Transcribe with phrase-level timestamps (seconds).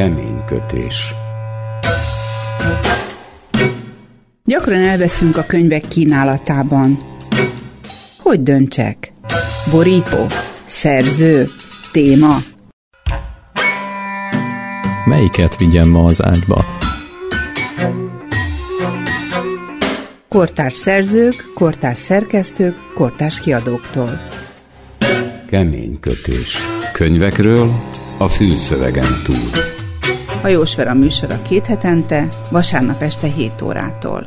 [0.00, 1.14] Kemény kötés.
[4.44, 6.98] Gyakran elveszünk a könyvek kínálatában.
[8.18, 9.12] Hogy döntsek?
[9.70, 10.26] Borító?
[10.64, 11.46] Szerző?
[11.92, 12.36] Téma?
[15.04, 16.64] Melyiket vigyem ma az ágyba?
[20.28, 24.20] Kortárs szerzők, kortárs szerkesztők, kortárs kiadóktól.
[25.46, 26.56] Kemény kötés.
[26.92, 27.70] Könyvekről
[28.18, 29.78] a fűszövegen túl.
[30.40, 34.26] Hajós Vera műsora két hetente, vasárnap este 7 órától.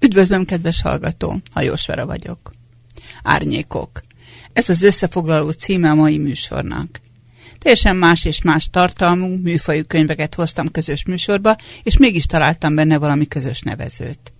[0.00, 1.40] Üdvözlöm, kedves hallgató!
[1.52, 2.50] Hajós Vera vagyok.
[3.22, 4.00] Árnyékok.
[4.52, 7.00] Ez az összefoglaló címe a mai műsornak.
[7.58, 13.28] Teljesen más és más tartalmú, műfajú könyveket hoztam közös műsorba, és mégis találtam benne valami
[13.28, 14.32] közös nevezőt.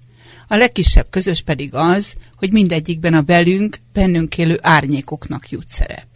[0.48, 6.06] A legkisebb közös pedig az, hogy mindegyikben a velünk, bennünk élő árnyékoknak jut szerep.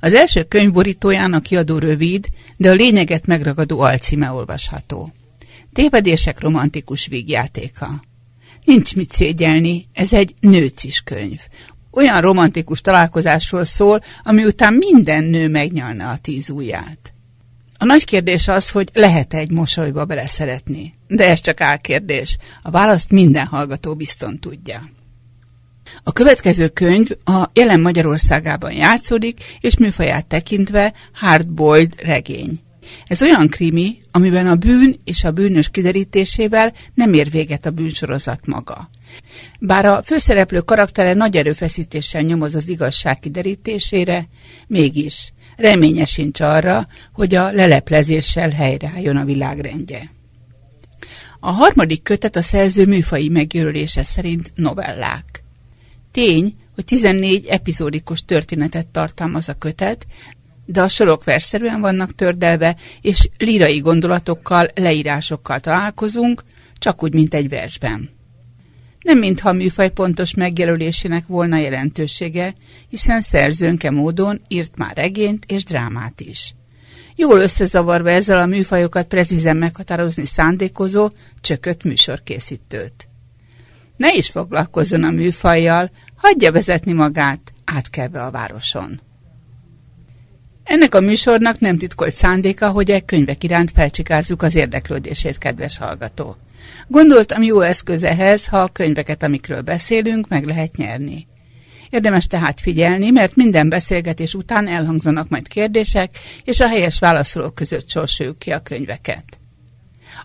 [0.00, 5.12] Az első könyv borítóján a kiadó rövid, de a lényeget megragadó alcíme olvasható.
[5.72, 8.04] Tévedések romantikus vígjátéka.
[8.64, 11.40] Nincs mit szégyelni, ez egy nőcis könyv.
[11.90, 17.12] Olyan romantikus találkozásról szól, ami után minden nő megnyalna a tíz ujját.
[17.80, 20.94] A nagy kérdés az, hogy lehet-e egy mosolyba beleszeretni.
[21.08, 22.36] De ez csak álkérdés.
[22.62, 24.90] A választ minden hallgató bizton tudja.
[26.02, 32.60] A következő könyv a jelen Magyarországában játszódik, és műfaját tekintve hardboiled regény.
[33.06, 38.46] Ez olyan krimi, amiben a bűn és a bűnös kiderítésével nem ér véget a bűnsorozat
[38.46, 38.90] maga.
[39.60, 44.28] Bár a főszereplő karaktere nagy erőfeszítéssel nyomoz az igazság kiderítésére,
[44.66, 50.10] mégis reménye sincs arra, hogy a leleplezéssel helyreálljon a világrendje.
[51.40, 55.42] A harmadik kötet a szerző műfai megjelölése szerint novellák.
[56.12, 60.06] Tény, hogy 14 epizódikus történetet tartalmaz a kötet,
[60.66, 66.44] de a sorok verszerűen vannak tördelve, és lírai gondolatokkal, leírásokkal találkozunk,
[66.78, 68.17] csak úgy, mint egy versben.
[69.00, 72.54] Nem mintha a műfaj pontos megjelölésének volna jelentősége,
[72.88, 76.54] hiszen szerzőnke módon írt már regényt és drámát is.
[77.16, 81.10] Jól összezavarva ezzel a műfajokat precízen meghatározni szándékozó,
[81.40, 83.08] csökött műsorkészítőt.
[83.96, 89.00] Ne is foglalkozzon a műfajjal, hagyja vezetni magát, átkelve a városon.
[90.64, 96.36] Ennek a műsornak nem titkolt szándéka, hogy egy könyvek iránt felcsikázzuk az érdeklődését, kedves hallgató.
[96.86, 101.26] Gondoltam jó eszköz ehhez, ha a könyveket, amikről beszélünk, meg lehet nyerni.
[101.90, 107.88] Érdemes tehát figyelni, mert minden beszélgetés után elhangzanak majd kérdések, és a helyes válaszolók között
[107.88, 109.38] sorsoljuk ki a könyveket.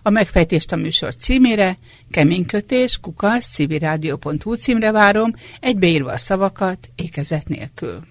[0.02, 1.78] A megfejtést a műsor címére,
[2.10, 8.06] keménykötés, kukasz, civilrádió.hu címre várom, egybeírva a szavakat, ékezet nélkül.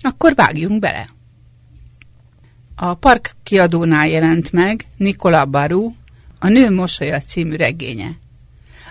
[0.00, 1.08] Akkor vágjunk bele!
[2.76, 5.92] A Park kiadónál jelent meg Nikola Baru,
[6.38, 8.18] a Nő mosolya című regénye.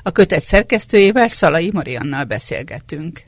[0.04, 3.24] A kötet szerkesztőjével Szalai Mariannal beszélgetünk.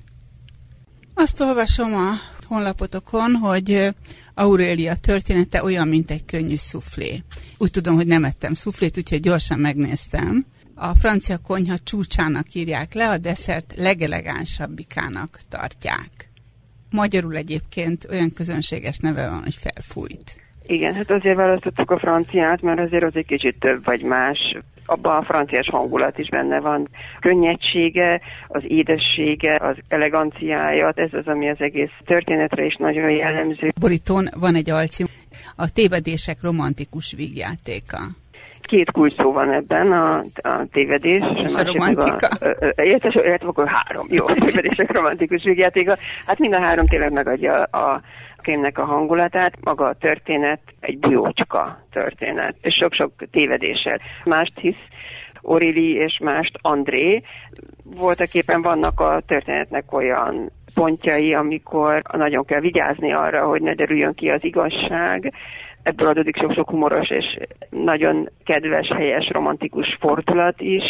[1.13, 2.13] Azt olvasom a
[2.47, 3.95] honlapotokon, hogy
[4.33, 7.23] Aurélia története olyan, mint egy könnyű szuflé.
[7.57, 10.45] Úgy tudom, hogy nem ettem szuflét, úgyhogy gyorsan megnéztem.
[10.75, 16.29] A francia konyha csúcsának írják le, a desszert legelegánsabbikának tartják.
[16.89, 20.35] Magyarul egyébként olyan közönséges neve van, hogy felfújt.
[20.69, 24.57] Igen, hát azért választottuk a franciát, mert azért az egy kicsit több vagy más.
[24.85, 26.87] Abban a franciás hangulat is benne van.
[27.19, 33.69] Könnyedsége, az édessége, az eleganciája, ez az, ami az egész történetre is nagyon jellemző.
[33.79, 35.05] Borítón van egy alcím,
[35.55, 37.99] a tévedések romantikus vígjátéka
[38.61, 41.23] két kulcs szó van ebben, a, a tévedés.
[41.35, 42.29] És a, a romantika.
[42.83, 44.07] Illetve akkor három.
[44.09, 45.97] Jó, a tévedések romantikus vígjátéka.
[46.25, 48.01] Hát mind a három tényleg megadja a
[48.41, 53.99] könyvnek a hangulatát, maga a történet egy bujócska történet, és sok-sok tévedéssel.
[54.25, 54.83] Mást hisz
[55.41, 57.21] Orili és mást André.
[57.83, 64.13] Voltak éppen vannak a történetnek olyan pontjai, amikor nagyon kell vigyázni arra, hogy ne derüljön
[64.13, 65.33] ki az igazság,
[65.83, 67.37] ebből adódik sok-sok humoros és
[67.69, 70.83] nagyon kedves, helyes, romantikus fordulat is.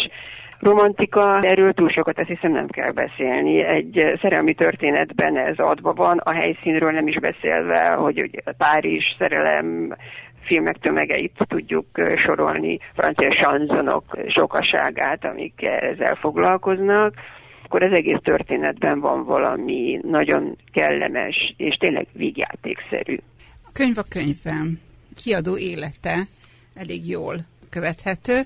[0.60, 3.64] Romantika, erről túl sokat azt hiszem nem kell beszélni.
[3.64, 9.96] Egy szerelmi történetben ez adva van, a helyszínről nem is beszélve, hogy ugye Párizs szerelem,
[10.42, 11.86] filmek tömegeit tudjuk
[12.26, 17.14] sorolni, francia sanzonok sokaságát, amik ezzel foglalkoznak
[17.70, 23.18] akkor az egész történetben van valami nagyon kellemes és tényleg vígjátékszerű.
[23.74, 24.80] Könyv a könyvben
[25.16, 26.28] kiadó élete
[26.76, 27.36] elég jól
[27.70, 28.42] követhető.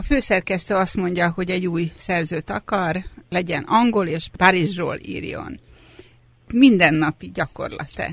[0.00, 2.96] A főszerkesztő azt mondja, hogy egy új szerzőt akar,
[3.28, 5.58] legyen angol és Párizsról írjon.
[6.52, 8.08] Mindennapi gyakorlat-e?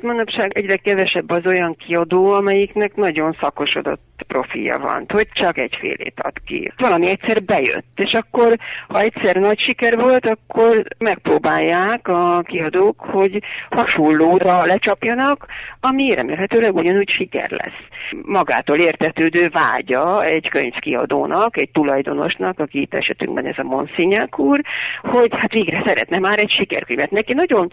[0.00, 6.32] Manapság egyre kevesebb az olyan kiadó, amelyiknek nagyon szakosodott profilja van, hogy csak egyfélét ad
[6.46, 6.72] ki.
[6.76, 8.56] Valami egyszer bejött, és akkor,
[8.88, 15.46] ha egyszer nagy siker volt, akkor megpróbálják a kiadók, hogy hasonlóra lecsapjanak,
[15.80, 17.80] ami remélhetőleg ugyanúgy siker lesz.
[18.22, 24.60] Magától értetődő vágya egy könyvkiadónak, egy tulajdonosnak, aki itt esetünkben ez a Monsinyák úr,
[25.02, 27.10] hogy hát végre szeretne már egy sikerkönyvet.
[27.10, 27.70] Neki nagyon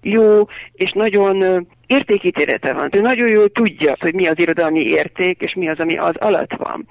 [0.00, 2.88] jó és nagyon értékítélete van.
[2.92, 6.52] Ő nagyon jól tudja, hogy mi az irodalmi érték, és mi az, ami az alatt
[6.56, 6.86] van.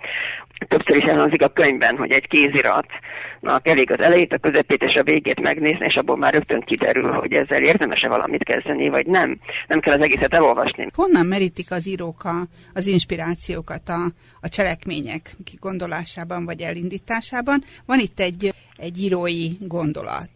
[0.67, 5.03] Többször is elhangzik a könyvben, hogy egy kéziratnak elég az elejét, a közepét és a
[5.03, 9.39] végét megnézni, és abból már rögtön kiderül, hogy ezzel érdemes-e valamit kezdeni, vagy nem.
[9.67, 10.87] Nem kell az egészet elolvasni.
[10.95, 12.41] Honnan merítik az írók a,
[12.73, 14.03] az inspirációkat a,
[14.41, 17.63] a cselekmények kigondolásában vagy elindításában?
[17.85, 20.29] Van itt egy, egy írói gondolat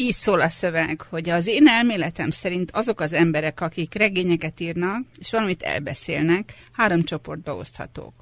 [0.00, 5.06] így szól a szöveg, hogy az én elméletem szerint azok az emberek, akik regényeket írnak,
[5.18, 8.12] és valamit elbeszélnek, három csoportba oszthatók.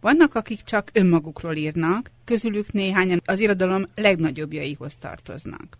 [0.00, 5.78] Vannak, akik csak önmagukról írnak, közülük néhányan az irodalom legnagyobbjaihoz tartoznak.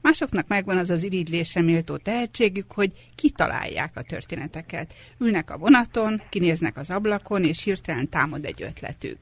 [0.00, 4.94] Másoknak megvan az az irigylésre méltó tehetségük, hogy kitalálják a történeteket.
[5.18, 9.18] Ülnek a vonaton, kinéznek az ablakon, és hirtelen támad egy ötletük.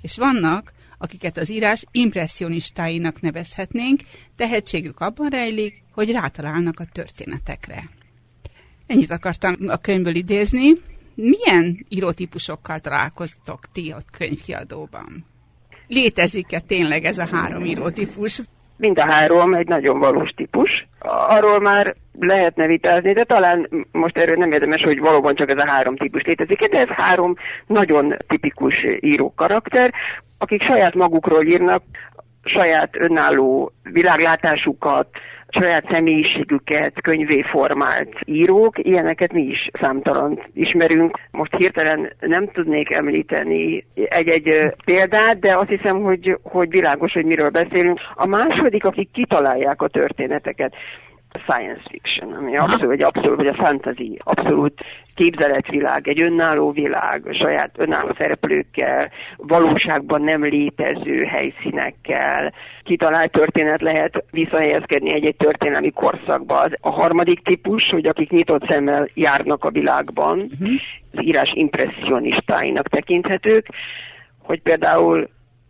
[0.00, 4.00] És vannak, akiket az írás impressionistáinak nevezhetnénk,
[4.36, 7.90] tehetségük abban rejlik, hogy rátalálnak a történetekre.
[8.86, 10.72] Ennyit akartam a könyvből idézni.
[11.14, 15.24] Milyen írótípusokkal találkoztok ti a könyvkiadóban?
[15.86, 18.42] Létezik-e tényleg ez a három írótípus?
[18.78, 20.86] Mind a három egy nagyon valós típus.
[21.26, 25.70] Arról már lehetne vitázni, de talán most erről nem érdemes, hogy valóban csak ez a
[25.70, 27.34] három típus létezik, de ez három
[27.66, 29.92] nagyon tipikus író karakter,
[30.38, 31.82] akik saját magukról írnak,
[32.44, 35.08] saját önálló világlátásukat,
[35.48, 41.18] saját személyiségüket könyvé formált írók, ilyeneket mi is számtalan ismerünk.
[41.30, 47.50] Most hirtelen nem tudnék említeni egy-egy példát, de azt hiszem, hogy, hogy világos, hogy miről
[47.50, 48.00] beszélünk.
[48.14, 50.74] A második, akik kitalálják a történeteket
[51.30, 54.84] science fiction, ami abszolút, vagy abszolút, vagy a fantasy, abszolút
[55.14, 62.52] képzeletvilág, egy önálló világ, saját önálló szereplőkkel, valóságban nem létező helyszínekkel,
[62.82, 66.68] kitalált történet lehet visszahelyezkedni egy-egy történelmi korszakba.
[66.80, 70.68] A harmadik típus, hogy akik nyitott szemmel járnak a világban, uh-huh.
[71.12, 73.66] az írás impressionistáinak tekinthetők,
[74.42, 75.28] hogy például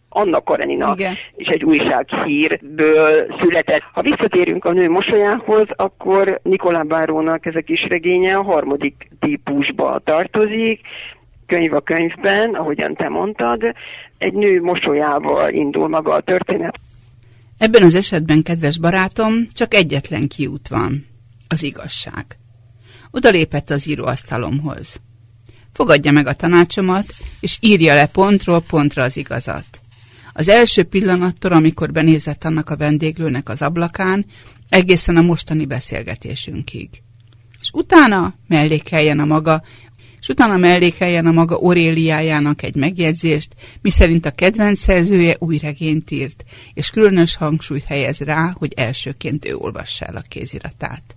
[0.08, 1.14] Anna Karenina Igen.
[1.36, 3.82] és egy újság hírből született.
[3.92, 10.00] Ha visszatérünk a nő mosolyához, akkor Nikolá Bárónak ez a kis regénye a harmadik típusba
[10.04, 10.80] tartozik,
[11.46, 13.62] könyv a könyvben, ahogyan te mondtad,
[14.18, 16.78] egy nő mosolyával indul maga a történet.
[17.58, 21.06] Ebben az esetben, kedves barátom, csak egyetlen kiút van,
[21.48, 22.24] az igazság.
[23.10, 25.00] Oda lépett az íróasztalomhoz.
[25.72, 27.06] Fogadja meg a tanácsomat,
[27.40, 29.77] és írja le pontról pontra az igazat.
[30.38, 34.26] Az első pillanattól, amikor benézett annak a vendéglőnek az ablakán,
[34.68, 36.88] egészen a mostani beszélgetésünkig.
[37.60, 39.62] És utána mellékeljen a maga,
[40.20, 46.44] és utána mellékeljen a maga Auréliájának egy megjegyzést, miszerint a kedvenc szerzője új regényt írt,
[46.74, 51.16] és különös hangsúlyt helyez rá, hogy elsőként ő olvassa el a kéziratát.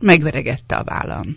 [0.00, 1.36] Megveregette a vállam.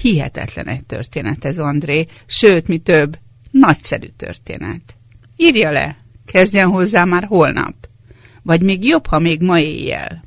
[0.00, 3.18] Hihetetlen egy történet ez, André, sőt, mi több,
[3.50, 4.96] nagyszerű történet.
[5.36, 5.96] Írja le,
[6.26, 7.74] kezdjen hozzá már holnap.
[8.42, 10.24] Vagy még jobb, ha még ma éjjel.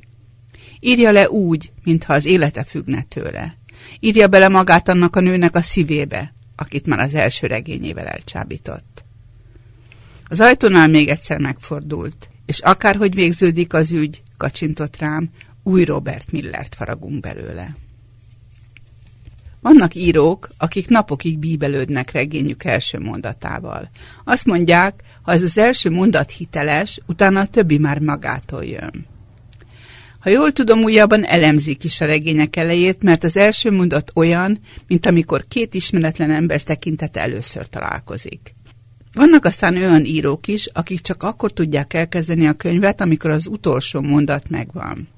[0.80, 3.56] Írja le úgy, mintha az élete függne tőle.
[4.00, 9.04] Írja bele magát annak a nőnek a szívébe, akit már az első regényével elcsábított.
[10.28, 15.30] Az ajtónál még egyszer megfordult, és akárhogy végződik az ügy, kacsintott rám,
[15.62, 17.76] új Robert Millert faragunk belőle.
[19.66, 23.90] Vannak írók, akik napokig bíbelődnek regényük első mondatával.
[24.24, 29.06] Azt mondják, ha ez az első mondat hiteles, utána a többi már magától jön.
[30.20, 35.06] Ha jól tudom, újabban elemzik is a regények elejét, mert az első mondat olyan, mint
[35.06, 38.54] amikor két ismeretlen ember tekintete először találkozik.
[39.12, 44.00] Vannak aztán olyan írók is, akik csak akkor tudják elkezdeni a könyvet, amikor az utolsó
[44.00, 45.08] mondat megvan.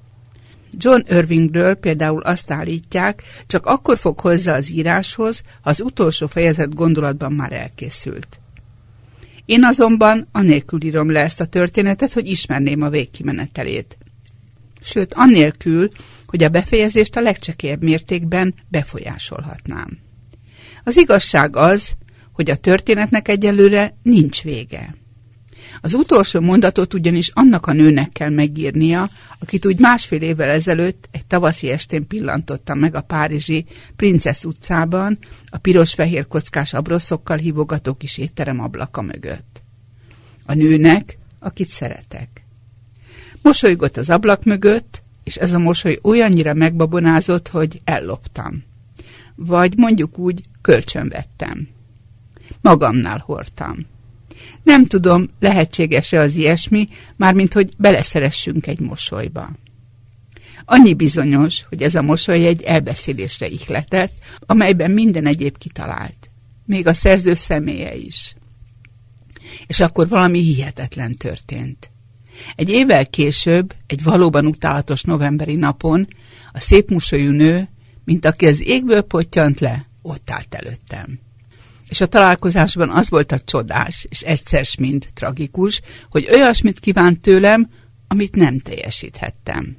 [0.71, 6.75] John Irvingről például azt állítják, csak akkor fog hozzá az íráshoz, ha az utolsó fejezet
[6.75, 8.39] gondolatban már elkészült.
[9.45, 13.97] Én azonban anélkül írom le ezt a történetet, hogy ismerném a végkimenetelét.
[14.81, 15.89] Sőt, annélkül,
[16.27, 19.97] hogy a befejezést a legcsekélyebb mértékben befolyásolhatnám.
[20.83, 21.95] Az igazság az,
[22.31, 24.95] hogy a történetnek egyelőre nincs vége.
[25.81, 29.09] Az utolsó mondatot ugyanis annak a nőnek kell megírnia,
[29.39, 35.57] akit úgy másfél évvel ezelőtt egy tavaszi estén pillantottam meg a párizsi Princess utcában, a
[35.57, 39.61] piros-fehér kockás abroszokkal hívogató kis étterem ablaka mögött.
[40.45, 42.45] A nőnek, akit szeretek.
[43.41, 48.63] Mosolygott az ablak mögött, és ez a mosoly olyannyira megbabonázott, hogy elloptam.
[49.35, 51.67] Vagy mondjuk úgy, kölcsönvettem.
[52.61, 53.85] Magamnál hordtam.
[54.69, 59.51] Nem tudom, lehetséges-e az ilyesmi, mármint hogy beleszeressünk egy mosolyba.
[60.65, 66.29] Annyi bizonyos, hogy ez a mosoly egy elbeszélésre ihletett, amelyben minden egyéb kitalált.
[66.65, 68.35] Még a szerző személye is.
[69.67, 71.91] És akkor valami hihetetlen történt.
[72.55, 76.07] Egy évvel később, egy valóban utálatos novemberi napon,
[76.53, 77.69] a szép mosolyú nő,
[78.03, 81.27] mint aki az égből pottyant le, ott állt előttem
[81.89, 87.69] és a találkozásban az volt a csodás, és egyszer mint tragikus, hogy olyasmit kívánt tőlem,
[88.07, 89.77] amit nem teljesíthettem.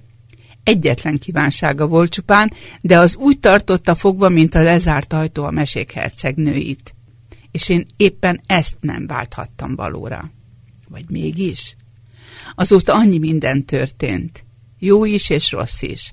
[0.64, 5.92] Egyetlen kívánsága volt csupán, de az úgy tartotta fogva, mint a lezárt ajtó a mesék
[5.92, 6.94] hercegnőit.
[7.50, 10.30] És én éppen ezt nem válthattam valóra.
[10.88, 11.76] Vagy mégis?
[12.54, 14.44] Azóta annyi minden történt.
[14.78, 16.12] Jó is és rossz is.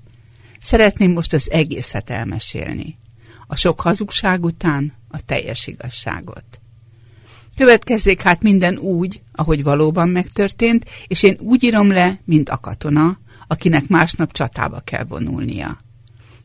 [0.61, 2.97] Szeretném most az egészet elmesélni.
[3.47, 6.59] A sok hazugság után a teljes igazságot.
[7.55, 13.19] Következzék hát minden úgy, ahogy valóban megtörtént, és én úgy írom le, mint a katona,
[13.47, 15.77] akinek másnap csatába kell vonulnia.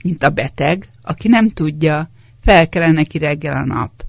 [0.03, 4.05] Mint a beteg, aki nem tudja, fel kell neki reggel a nap.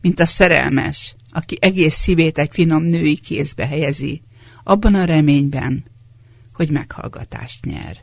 [0.00, 4.22] Mint a szerelmes, aki egész szívét egy finom női kézbe helyezi,
[4.62, 5.84] abban a reményben,
[6.52, 8.02] hogy meghallgatást nyer.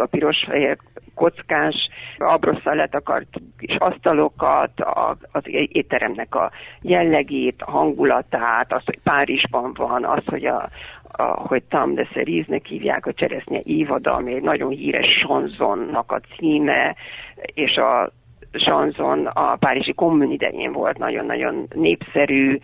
[0.00, 0.78] A piros-fehér
[1.14, 1.88] kockás,
[2.18, 3.28] abrosszal letakart
[3.58, 10.46] kis asztalokat, a, az étteremnek a jellegét, a hangulatát, azt, hogy Párizsban van, az, hogy
[10.46, 10.68] a,
[11.12, 16.20] a, hogy Tam de Cerise-nek hívják a cseresznye évada, ami egy nagyon híres sanzonnak a
[16.36, 16.96] címe,
[17.54, 18.12] és a
[18.52, 22.58] sanzon a Párizsi kommun idején volt nagyon-nagyon népszerű,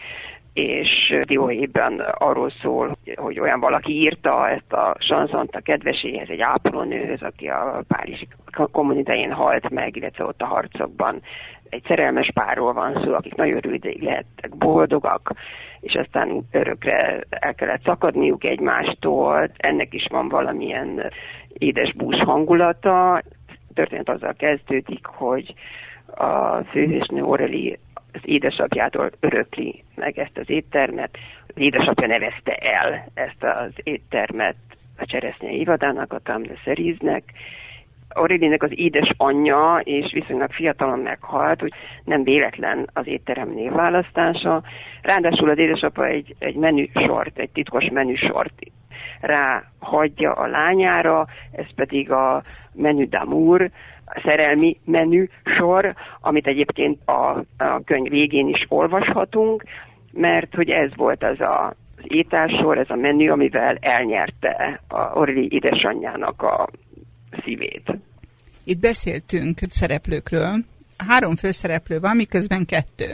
[0.56, 7.22] és dióhéjban arról szól, hogy olyan valaki írta ezt a sanzont a kedveséhez, egy ápolónőhöz,
[7.22, 8.28] aki a Párizsi
[8.72, 11.22] kommunitején halt meg, illetve ott a harcokban
[11.68, 15.32] egy szerelmes párról van szó, akik nagyon rövidig lehettek boldogak,
[15.80, 19.50] és aztán örökre el kellett szakadniuk egymástól.
[19.56, 21.10] Ennek is van valamilyen
[21.58, 23.12] édes bús hangulata.
[23.12, 23.22] A
[23.75, 25.54] történet azzal kezdődik, hogy
[26.06, 27.78] a főhősnő Aurelie
[28.16, 31.18] az édesapjától örökli meg ezt az éttermet.
[31.46, 34.56] Az édesapja nevezte el ezt az éttermet
[34.99, 37.25] a cseresznye ivadának, a Tam de Cerise-nek,
[38.08, 41.73] Aurélinek az édes anyja, és viszonylag fiatalon meghalt, hogy
[42.04, 44.62] nem véletlen az étterem névválasztása.
[45.02, 48.52] Ráadásul az édesapa egy, egy menüsort, egy titkos menüsort
[49.20, 52.42] rá hagyja a lányára, ez pedig a
[52.75, 53.70] menü d'amour,
[54.25, 55.26] szerelmi menü
[55.58, 59.64] sor, amit egyébként a, a könyv végén is olvashatunk,
[60.12, 65.48] mert hogy ez volt az a az ételsor, ez a menü, amivel elnyerte a Orli
[65.50, 66.68] édesanyjának a
[67.44, 67.92] szívét.
[68.64, 70.64] Itt beszéltünk szereplőkről.
[70.96, 73.06] Három főszereplő van, miközben kettő.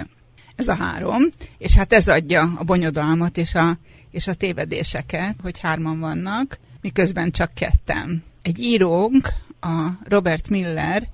[0.57, 1.23] Ez a három,
[1.59, 3.73] és hát ez adja a bonyodalmat és a,
[4.11, 8.23] és a tévedéseket, hogy hárman vannak, miközben csak ketten.
[8.43, 9.29] Egy írónk,
[9.63, 11.09] a Robert Miller,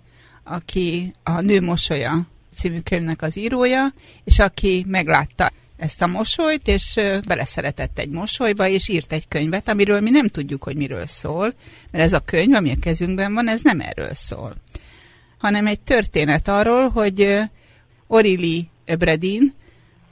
[0.44, 3.92] aki a Nő mosolya című könyvnek az írója,
[4.24, 10.00] és aki meglátta ezt a mosolyt, és beleszeretett egy mosolyba, és írt egy könyvet, amiről
[10.00, 11.54] mi nem tudjuk, hogy miről szól,
[11.90, 14.54] mert ez a könyv, ami a kezünkben van, ez nem erről szól,
[15.38, 17.38] hanem egy történet arról, hogy
[18.06, 19.54] Orili Ebredin,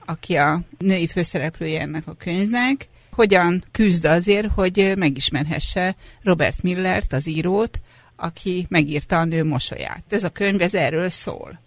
[0.04, 7.28] aki a női főszereplője ennek a könyvnek, hogyan küzd azért, hogy megismerhesse Robert Millert, az
[7.28, 7.80] írót,
[8.16, 10.04] aki megírta a nő mosolyát.
[10.08, 11.60] Ez a könyv ez erről szól.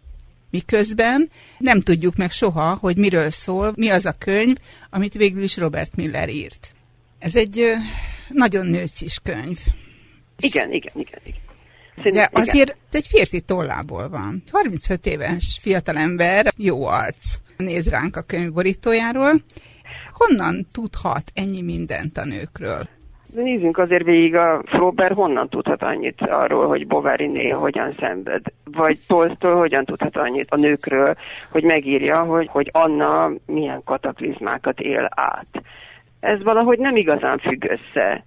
[0.50, 4.58] Miközben nem tudjuk meg soha, hogy miről szól, mi az a könyv,
[4.90, 6.74] amit végül is Robert Miller írt.
[7.20, 7.74] Ez egy
[8.30, 9.58] nagyon nőcis könyv.
[10.40, 11.48] Igen, igen, igen, igen.
[12.12, 14.44] De azért egy férfi tollából van.
[14.52, 17.38] 35 éves fiatalember, jó arc.
[17.58, 19.44] Néz ránk a könyv borítójáról.
[20.12, 22.88] Honnan tudhat ennyi mindent a nőkről?
[23.34, 28.98] De nézzünk azért végig a Flaubert honnan tudhat annyit arról, hogy Bovary hogyan szenved, vagy
[29.08, 31.16] Tolstól hogyan tudhat annyit a nőkről,
[31.52, 35.62] hogy megírja, hogy, hogy Anna milyen kataklizmákat él át.
[36.20, 38.24] Ez valahogy nem igazán függ össze.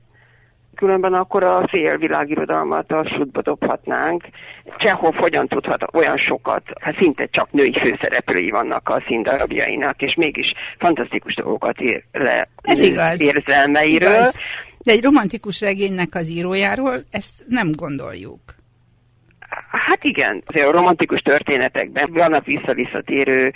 [0.74, 4.24] különben akkor a fél világirodalmat a sútba dobhatnánk.
[4.78, 10.52] Csehov hogyan tudhat olyan sokat, hát szinte csak női főszereplői vannak a színdarabjainak, és mégis
[10.78, 13.20] fantasztikus dolgokat ír le Ez igaz.
[13.20, 14.08] érzelmeiről.
[14.08, 14.38] Igaz.
[14.84, 18.40] De egy romantikus regénynek az írójáról ezt nem gondoljuk.
[19.70, 23.52] Hát igen, azért a romantikus történetekben vannak visszavisszatérő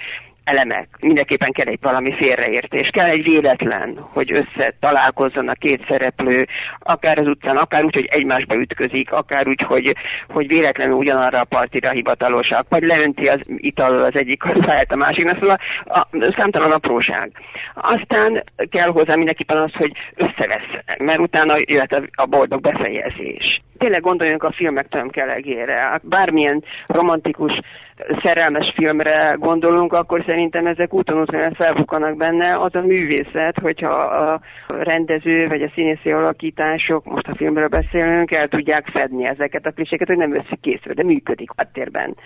[0.46, 0.88] elemek.
[1.00, 6.46] Mindenképpen kell egy valami félreértés, kell egy véletlen, hogy összetalálkozzon a két szereplő,
[6.78, 9.94] akár az utcán, akár úgy, hogy egymásba ütközik, akár úgy, hogy,
[10.28, 15.38] hogy véletlenül ugyanarra a partira hivatalosak, vagy leönti az ital az egyik hazáját a másiknak,
[15.40, 17.30] szóval a, a, számtalan apróság.
[17.74, 23.60] Aztán kell hozzá mindenképpen az, hogy összevesz, mert utána jöhet a, a boldog befejezés.
[23.78, 26.00] Tényleg gondoljunk a filmek tömkelegére.
[26.02, 27.60] Bármilyen romantikus
[28.22, 32.52] szerelmes filmre gondolunk, akkor szerintem ezek úton úton felbukanak benne.
[32.52, 38.48] Az a művészet, hogyha a rendező vagy a színészi alakítások, most a filmről beszélünk, el
[38.48, 42.16] tudják fedni ezeket a kliséket, hogy nem veszik készül, de működik a térben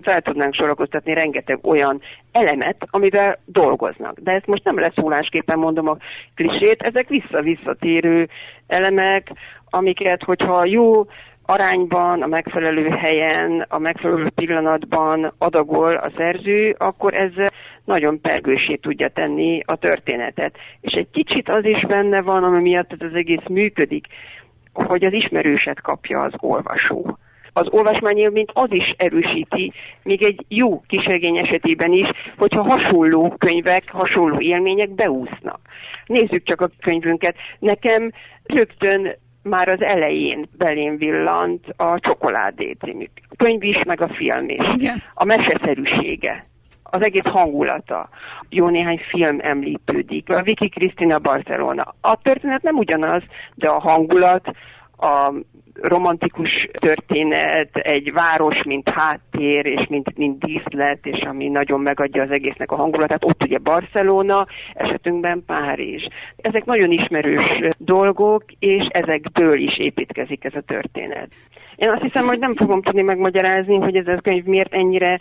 [0.00, 2.00] fel tudnánk sorakoztatni rengeteg olyan
[2.32, 4.18] elemet, amivel dolgoznak.
[4.18, 5.96] De ezt most nem leszólásképpen mondom a
[6.34, 8.28] klisét, ezek vissza-visszatérő
[8.66, 9.30] elemek,
[9.70, 11.06] amiket, hogyha jó
[11.52, 17.32] arányban, a megfelelő helyen, a megfelelő pillanatban adagol a szerző, akkor ez
[17.84, 20.56] nagyon pergősé tudja tenni a történetet.
[20.80, 24.06] És egy kicsit az is benne van, ami miatt ez az egész működik,
[24.72, 27.18] hogy az ismerőset kapja az olvasó.
[27.52, 34.40] Az olvasmányélményt az is erősíti, még egy jó kisegény esetében is, hogyha hasonló könyvek, hasonló
[34.40, 35.60] élmények beúsznak.
[36.06, 37.36] Nézzük csak a könyvünket.
[37.58, 38.10] Nekem
[38.44, 43.04] rögtön már az elején belém villant a Csokoládé című
[43.36, 44.74] könyv is, meg a film is.
[44.74, 45.02] Igen.
[45.14, 46.44] A meseszerűsége,
[46.82, 48.08] az egész hangulata.
[48.48, 50.30] Jó néhány film említődik.
[50.30, 51.94] A Vicky Cristina Barcelona.
[52.00, 53.22] A történet nem ugyanaz,
[53.54, 54.50] de a hangulat,
[54.96, 55.32] a
[55.80, 62.30] romantikus történet, egy város, mint háttér, és mint, mint díszlet, és ami nagyon megadja az
[62.30, 63.24] egésznek a hangulatát.
[63.24, 66.06] Ott ugye Barcelona, esetünkben Párizs.
[66.36, 71.28] Ezek nagyon ismerős dolgok, és ezekből is építkezik ez a történet.
[71.76, 75.20] Én azt hiszem, hogy nem fogom tudni megmagyarázni, hogy ez a könyv miért ennyire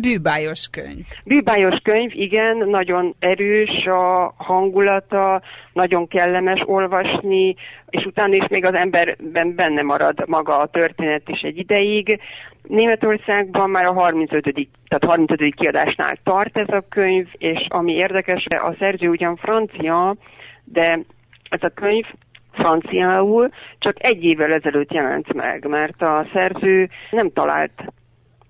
[0.00, 1.06] Bűbájos könyv.
[1.24, 7.54] Bűbájos könyv, igen, nagyon erős a hangulata, nagyon kellemes olvasni,
[7.90, 12.20] és utána is még az emberben benne marad maga a történet is egy ideig.
[12.62, 14.42] Németországban már a 35.
[14.88, 15.54] tehát 35.
[15.54, 20.16] kiadásnál tart ez a könyv, és ami érdekes, a szerző ugyan francia,
[20.64, 21.00] de
[21.50, 22.04] ez a könyv
[22.52, 27.84] franciául csak egy évvel ezelőtt jelent meg, mert a szerző nem talált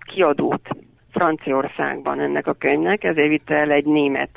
[0.05, 0.69] kiadót
[1.11, 4.29] Franciaországban ennek a könyvnek, ezért vitte el egy német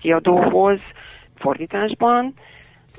[0.00, 0.78] kiadóhoz
[1.34, 2.34] fordításban,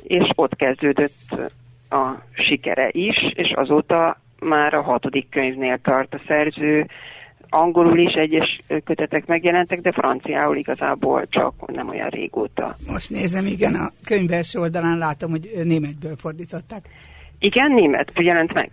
[0.04, 1.52] és ott kezdődött
[1.90, 6.88] a sikere is, és azóta már a hatodik könyvnél tart a szerző.
[7.50, 12.76] Angolul is egyes kötetek megjelentek, de franciául igazából csak nem olyan régóta.
[12.92, 16.90] Most nézem, igen, a könyv első oldalán látom, hogy németből fordították.
[17.40, 18.70] Igen, német jelent meg.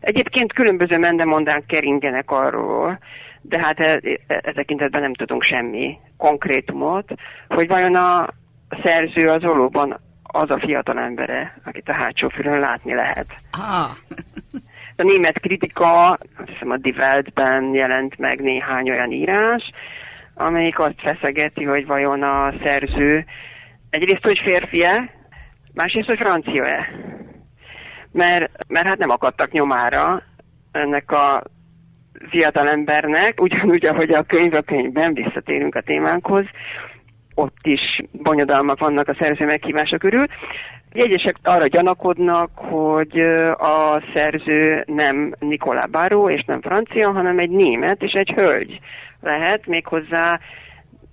[0.00, 2.98] Egyébként különböző mendemondák keringenek arról,
[3.48, 7.14] de hát e, e, e tekintetben nem tudunk semmi konkrétumot,
[7.48, 8.28] hogy vajon a
[8.82, 13.26] szerző az valóban az a fiatal embere, akit a hátsó fülön látni lehet.
[13.50, 13.90] Ah.
[14.96, 19.70] A német kritika, azt hiszem a Die Weltben jelent meg néhány olyan írás,
[20.34, 23.24] amelyik azt feszegeti, hogy vajon a szerző
[23.90, 25.10] egyrészt, hogy férfi-e,
[25.74, 26.88] másrészt, hogy francia-e.
[28.12, 30.22] Mert, mert hát nem akadtak nyomára
[30.72, 31.42] ennek a
[32.28, 36.44] fiatalembernek, ugyanúgy, ahogy a könyv a könyvben, visszatérünk a témánkhoz,
[37.34, 40.26] ott is bonyodalmak vannak a szerző meghívása körül.
[40.92, 43.20] Egyesek arra gyanakodnak, hogy
[43.58, 48.80] a szerző nem Nikolá Báró és nem francia, hanem egy német és egy hölgy
[49.20, 50.40] lehet, méghozzá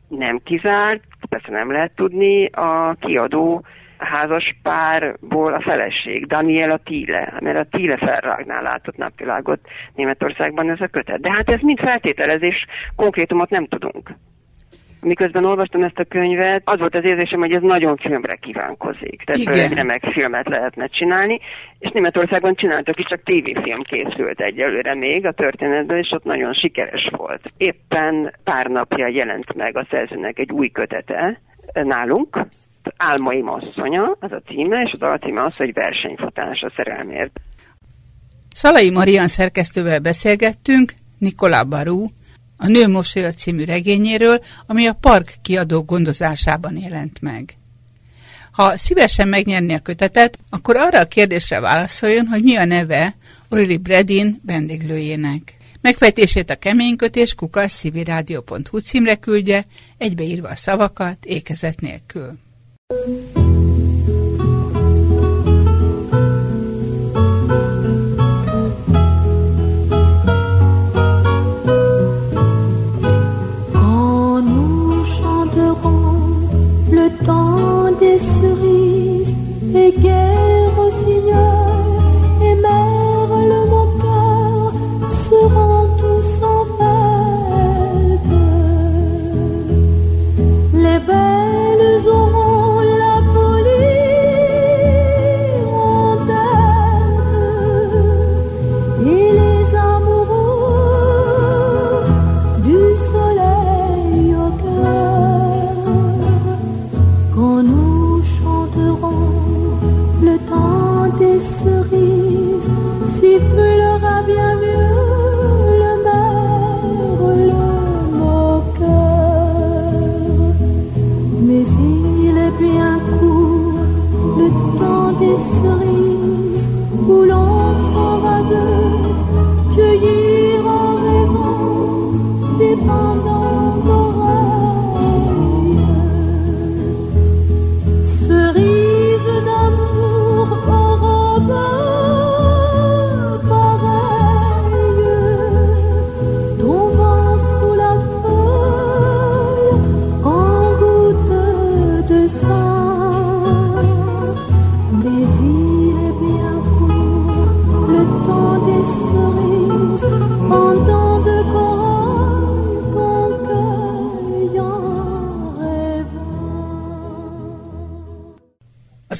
[0.07, 3.63] nem kizárt, persze nem lehet tudni, a kiadó
[4.05, 9.59] házas párból a feleség, Daniela Thiele, mert a Thiele felrágnál látott napvilágot
[9.95, 11.21] Németországban ez a kötet.
[11.21, 14.09] De hát ez mind feltételezés, konkrétumot nem tudunk.
[15.01, 19.23] Miközben olvastam ezt a könyvet, az volt az érzésem, hogy ez nagyon filmre kívánkozik.
[19.25, 19.71] Tehát Igen.
[19.71, 21.39] egy remek filmet lehetne csinálni,
[21.79, 27.09] és Németországban csináltak is, csak tévéfilm készült egyelőre még a történetben, és ott nagyon sikeres
[27.17, 27.41] volt.
[27.57, 31.39] Éppen pár napja jelent meg a szerzőnek egy új kötete
[31.73, 32.37] nálunk,
[32.97, 37.39] Álmaim asszonya, az a címe, és az alcíme az, hogy versenyfutás a szerelmért.
[38.53, 42.07] Szalai Marian szerkesztővel beszélgettünk, Nikolá Barú,
[42.57, 47.55] a Nő mosolya című regényéről, ami a Park kiadó gondozásában jelent meg.
[48.51, 53.15] Ha szívesen megnyerni a kötetet, akkor arra a kérdésre válaszoljon, hogy mi a neve
[53.49, 55.57] Orili Bredin vendéglőjének.
[55.81, 59.65] Megfejtését a keménykötés kukas szíviradio.hu címre küldje,
[59.97, 62.33] egybeírva a szavakat, ékezet nélkül.
[62.91, 63.40] Thank you.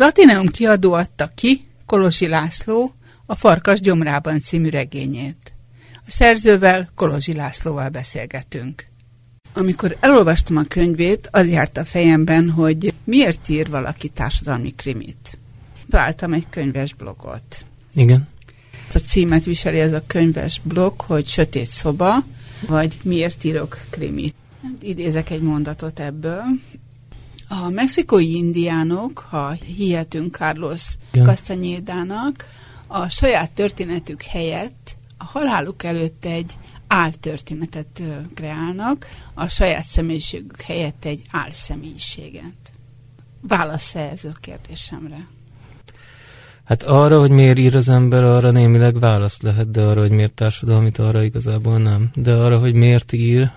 [0.02, 2.94] Az Ateneum kiadó adta ki Kolozsi László
[3.26, 5.54] a Farkas gyomrában című regényét.
[5.96, 8.86] A szerzővel, Kolozsi Lászlóval beszélgetünk.
[9.54, 15.38] Amikor elolvastam a könyvét, az járt a fejemben, hogy miért ír valaki társadalmi krimit.
[15.90, 17.66] Találtam egy könyves blogot.
[17.94, 18.28] Igen.
[18.94, 22.24] A címet viseli ez a könyves blog, hogy Sötét szoba,
[22.68, 24.36] vagy Miért írok krimit.
[24.80, 26.44] Idézek egy mondatot ebből.
[27.54, 31.24] A mexikói indiánok, ha hihetünk Carlos ja.
[31.24, 32.46] Castañedának,
[32.88, 38.02] a saját történetük helyett a haláluk előtt egy áltörténetet
[38.34, 42.74] kreálnak, a saját személyiségük helyett egy álszemélyiséget.
[43.42, 45.28] Válasz-e ez a kérdésemre?
[46.64, 50.34] Hát arra, hogy miért ír az ember, arra némileg válasz lehet, de arra, hogy miért
[50.34, 52.12] társadalmit, arra igazából nem.
[52.16, 53.52] De arra, hogy miért ír,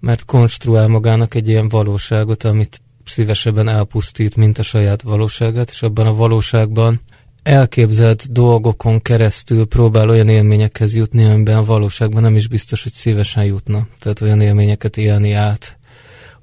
[0.00, 6.06] mert konstruál magának egy ilyen valóságot, amit szívesebben elpusztít, mint a saját valóságát, és abban
[6.06, 7.00] a valóságban
[7.42, 13.44] elképzelt dolgokon keresztül próbál olyan élményekhez jutni, amiben a valóságban nem is biztos, hogy szívesen
[13.44, 13.86] jutna.
[13.98, 15.78] Tehát olyan élményeket élni át,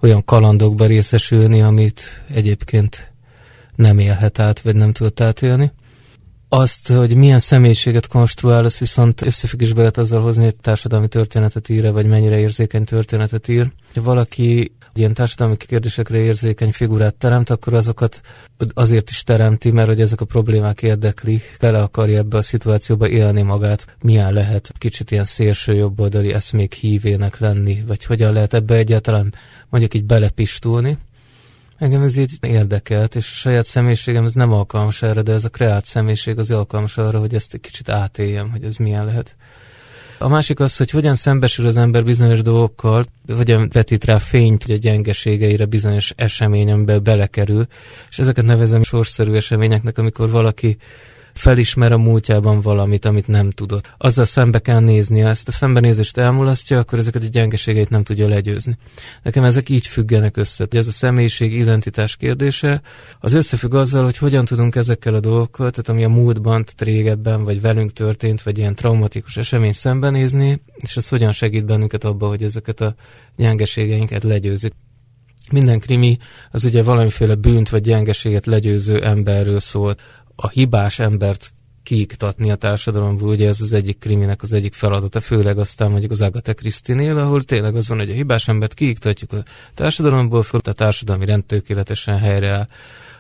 [0.02, 3.12] olyan kalandokba részesülni, amit egyébként
[3.76, 5.72] nem élhet át, vagy nem tud átélni.
[6.50, 11.92] Azt, hogy milyen személyiséget konstruál, az viszont összefüggésbe lehet azzal hozni, hogy társadalmi történetet ír
[11.92, 13.72] vagy mennyire érzékeny történetet ír.
[13.94, 18.22] Ha valaki ilyen társadalmi kérdésekre érzékeny figurát teremt, akkor azokat
[18.74, 23.42] azért is teremti, mert hogy ezek a problémák érdeklik, tele akarja ebbe a szituációba élni
[23.42, 29.34] magát, milyen lehet kicsit ilyen szélső jobboldali eszmék hívének lenni, vagy hogyan lehet ebbe egyáltalán
[29.70, 30.98] mondjuk így belepistulni.
[31.78, 35.50] Engem ez így érdekelt, és a saját személyiségem ez nem alkalmas erre, de ez a
[35.50, 39.36] kreált személyiség az alkalmas arra, hogy ezt egy kicsit átéljem, hogy ez milyen lehet.
[40.18, 44.76] A másik az, hogy hogyan szembesül az ember bizonyos dolgokkal, hogyan vetít rá fényt hogy
[44.76, 47.66] a gyengeségeire bizonyos eseményembe belekerül,
[48.10, 50.78] és ezeket nevezem sorszerű eseményeknek, amikor valaki
[51.38, 53.94] felismer a múltjában valamit, amit nem tudott.
[53.98, 58.78] Azzal szembe kell néznie, ezt a szembenézést elmulasztja, akkor ezeket a gyengeségeit nem tudja legyőzni.
[59.22, 60.68] Nekem ezek így függenek össze.
[60.70, 62.82] Ez a személyiség identitás kérdése,
[63.20, 67.44] az összefügg azzal, hogy hogyan tudunk ezekkel a dolgokkal, tehát ami a múltban, tehát régebben,
[67.44, 72.44] vagy velünk történt, vagy ilyen traumatikus esemény szembenézni, és az hogyan segít bennünket abba, hogy
[72.44, 72.96] ezeket a
[73.36, 74.74] gyengeségeinket legyőzik.
[75.52, 76.18] Minden krimi
[76.52, 79.96] az ugye valamiféle bűnt vagy gyengeséget legyőző emberről szól
[80.36, 81.52] a hibás embert
[81.84, 86.22] kiiktatni a társadalomból, ugye ez az egyik kriminek az egyik feladata, főleg aztán mondjuk az
[86.22, 89.44] Agatha Christie-nél, ahol tényleg az van, hogy a hibás embert kiiktatjuk a
[89.74, 92.68] társadalomból, föl a társadalmi rend tökéletesen helyre áll.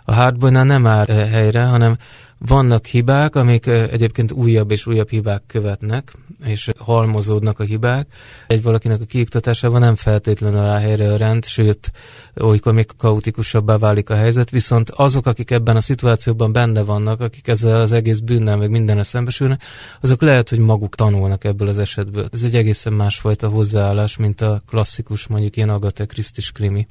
[0.03, 1.97] A Hardboynál nem áll helyre, hanem
[2.37, 6.13] Vannak hibák, amik egyébként újabb és újabb hibák követnek,
[6.45, 8.07] és halmozódnak a hibák.
[8.47, 11.91] Egy valakinek a kiiktatásában nem feltétlenül áll helyre a rend, sőt,
[12.37, 17.47] olykor még kaotikusabbá válik a helyzet, viszont azok, akik ebben a szituációban benne vannak, akik
[17.47, 19.63] ezzel az egész bűnnel, meg mindenre szembesülnek,
[20.01, 22.27] azok lehet, hogy maguk tanulnak ebből az esetből.
[22.33, 26.87] Ez egy egészen másfajta hozzáállás, mint a klasszikus, mondjuk ilyen Agatha Christie krimi.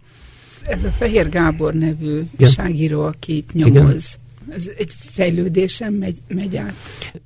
[0.62, 2.50] Ez a Fehér Gábor nevű Igen.
[2.50, 3.74] ságíró, aki itt nyomoz.
[3.74, 6.74] Igen ez egy fejlődésen megy, megy át.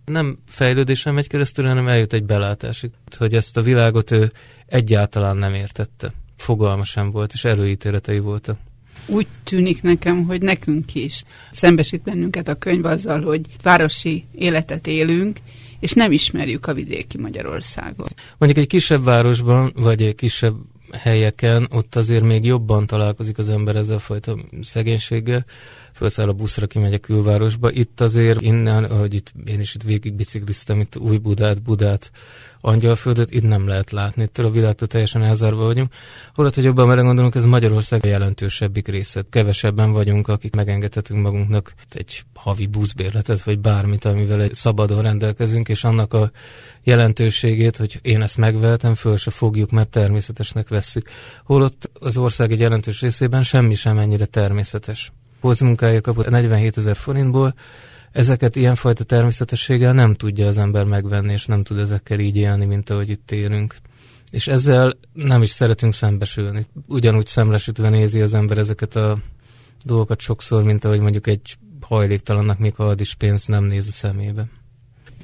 [0.04, 4.32] Nem fejlődésen megy keresztül, hanem eljut egy belátásig, hogy ezt a világot ő
[4.66, 6.12] egyáltalán nem értette.
[6.36, 8.58] Fogalma sem volt, és előítéletei voltak.
[9.06, 15.36] Úgy tűnik nekem, hogy nekünk is szembesít bennünket a könyv azzal, hogy városi életet élünk,
[15.80, 18.14] és nem ismerjük a vidéki Magyarországot.
[18.38, 20.54] Mondjuk egy kisebb városban, vagy egy kisebb
[20.92, 25.44] helyeken, ott azért még jobban találkozik az ember ezzel a fajta szegénységgel,
[25.98, 27.70] felszáll a buszra, kimegy a külvárosba.
[27.70, 31.18] Itt azért innen, ahogy itt, én is itt végig bicikliztem, itt új
[31.62, 32.10] Budát,
[32.60, 34.22] Angyalföldet, itt nem lehet látni.
[34.22, 35.92] Itt a világtól teljesen elzárva vagyunk.
[36.34, 39.24] Holott, hogy jobban melegondolunk, ez Magyarország a jelentősebbik része.
[39.30, 45.84] Kevesebben vagyunk, akik megengedhetünk magunknak egy havi buszbérletet, vagy bármit, amivel egy szabadon rendelkezünk, és
[45.84, 46.30] annak a
[46.82, 51.08] jelentőségét, hogy én ezt megveltem, föl se fogjuk, mert természetesnek vesszük.
[51.44, 57.54] Holott az ország egy jelentős részében semmi sem ennyire természetes pózmunkáért kapott 47 ezer forintból,
[58.12, 62.90] ezeket ilyenfajta természetességgel nem tudja az ember megvenni, és nem tud ezekkel így élni, mint
[62.90, 63.74] ahogy itt élünk.
[64.30, 66.66] És ezzel nem is szeretünk szembesülni.
[66.86, 69.18] Ugyanúgy szemlesítve nézi az ember ezeket a
[69.84, 73.90] dolgokat sokszor, mint ahogy mondjuk egy hajléktalannak, még ha ad is pénzt, nem néz a
[73.90, 74.44] szemébe.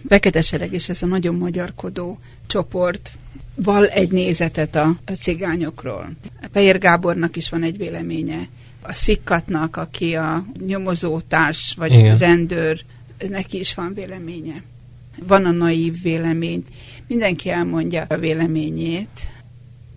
[0.09, 3.13] Fekete Sereg és ez a nagyon magyarkodó csoport
[3.55, 6.11] val egy nézetet a, a cigányokról.
[6.53, 8.49] Pejer Gábornak is van egy véleménye
[8.87, 12.19] a szikkatnak, aki a nyomozótárs vagy Igen.
[12.19, 12.81] rendőr,
[13.29, 14.63] neki is van véleménye.
[15.27, 16.65] Van a naív vélemény.
[17.09, 19.21] Mindenki elmondja a véleményét.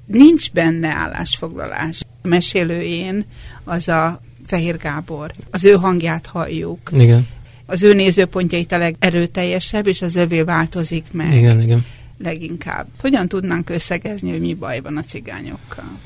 [0.06, 2.02] Nincs benne állásfoglalás.
[2.22, 3.26] A mesélőjén
[3.64, 5.32] az a Fehér Gábor.
[5.52, 6.90] Az ő hangját halljuk.
[6.94, 7.28] Igen.
[7.66, 11.34] Az ő nézőpontjai a legerőteljesebb, és az övé változik meg.
[11.34, 11.86] Igen, igen.
[12.18, 12.88] Leginkább.
[13.00, 16.00] Hogyan tudnánk összegezni, hogy mi baj van a cigányokkal?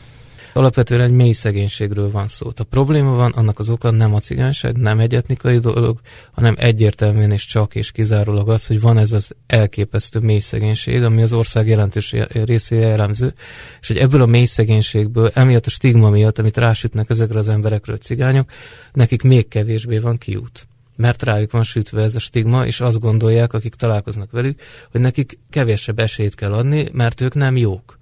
[0.53, 2.51] Alapvetően egy mély szegénységről van szó.
[2.55, 5.99] A probléma van, annak az oka nem a cigányság, nem egy etnikai dolog,
[6.31, 11.21] hanem egyértelműen és csak és kizárólag az, hogy van ez az elképesztő mély szegénység, ami
[11.21, 13.33] az ország jelentős részére jellemző,
[13.81, 17.97] és hogy ebből a mély szegénységből, emiatt a stigma miatt, amit rásütnek ezekre az emberekről
[17.97, 18.49] cigányok,
[18.93, 23.53] nekik még kevésbé van kiút mert rájuk van sütve ez a stigma, és azt gondolják,
[23.53, 24.61] akik találkoznak velük,
[24.91, 27.99] hogy nekik kevesebb esélyt kell adni, mert ők nem jók.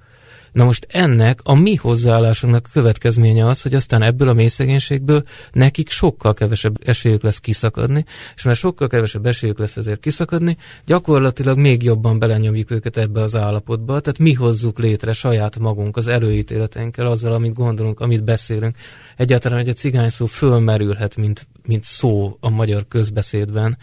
[0.51, 5.89] Na most ennek a mi hozzáállásunknak a következménye az, hogy aztán ebből a mélyszegénységből nekik
[5.89, 11.83] sokkal kevesebb esélyük lesz kiszakadni, és mert sokkal kevesebb esélyük lesz ezért kiszakadni, gyakorlatilag még
[11.83, 17.33] jobban belenyomjuk őket ebbe az állapotba, tehát mi hozzuk létre saját magunk az előítéleteinkkel, azzal,
[17.33, 18.75] amit gondolunk, amit beszélünk.
[19.17, 23.77] Egyáltalán, hogy a cigány szó fölmerülhet, mint, mint szó a magyar közbeszédben,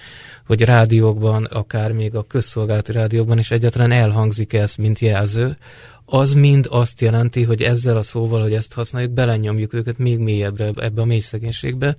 [0.47, 5.57] vagy rádiókban, akár még a közszolgálati rádiókban, és egyáltalán elhangzik ez, mint jelző,
[6.07, 10.71] az mind azt jelenti, hogy ezzel a szóval, hogy ezt használjuk, belenyomjuk őket még mélyebbre
[10.77, 11.97] ebbe a mély szegénységbe.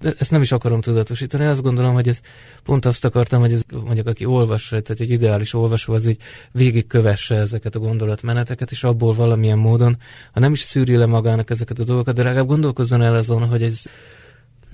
[0.00, 2.20] De ezt nem is akarom tudatosítani, azt gondolom, hogy ez
[2.64, 6.18] pont azt akartam, hogy ez mondjuk aki olvas, tehát egy ideális olvasó az így
[6.52, 9.96] végigkövesse ezeket a gondolatmeneteket, és abból valamilyen módon,
[10.32, 13.62] ha nem is szűri le magának ezeket a dolgokat, de legalább gondolkozzon el azon, hogy
[13.62, 13.82] ez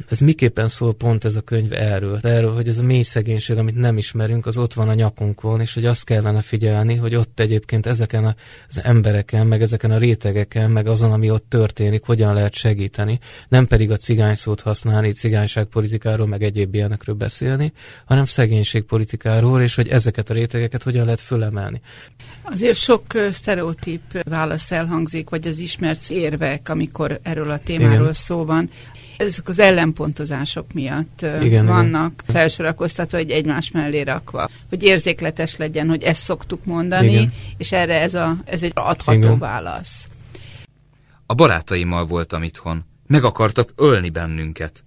[0.08, 2.18] ez miképpen szól pont ez a könyv erről?
[2.22, 5.74] Erről, hogy ez a mély szegénység, amit nem ismerünk, az ott van a nyakunkon, és
[5.74, 8.36] hogy azt kellene figyelni, hogy ott egyébként ezeken
[8.68, 13.66] az embereken, meg ezeken a rétegeken, meg azon, ami ott történik, hogyan lehet segíteni, nem
[13.66, 17.72] pedig a cigány szót használni, cigányságpolitikáról, meg egyéb ilyenekről beszélni,
[18.04, 21.80] hanem szegénységpolitikáról, és hogy ezeket a rétegeket hogyan lehet fölemelni.
[22.42, 28.12] Azért sok sztereotíp válasz elhangzik, vagy az ismert érvek, amikor erről a témáról Igen.
[28.12, 28.70] szó van
[29.16, 32.34] ezek az ellenpontozások miatt igen, vannak igen.
[32.34, 37.32] felsorakoztatva, hogy egymás mellé rakva, hogy érzékletes legyen, hogy ezt szoktuk mondani, igen.
[37.56, 39.38] és erre ez, a, ez egy adható igen.
[39.38, 40.08] válasz.
[41.26, 42.84] A barátaimmal voltam itthon.
[43.06, 44.84] Meg akartak ölni bennünket.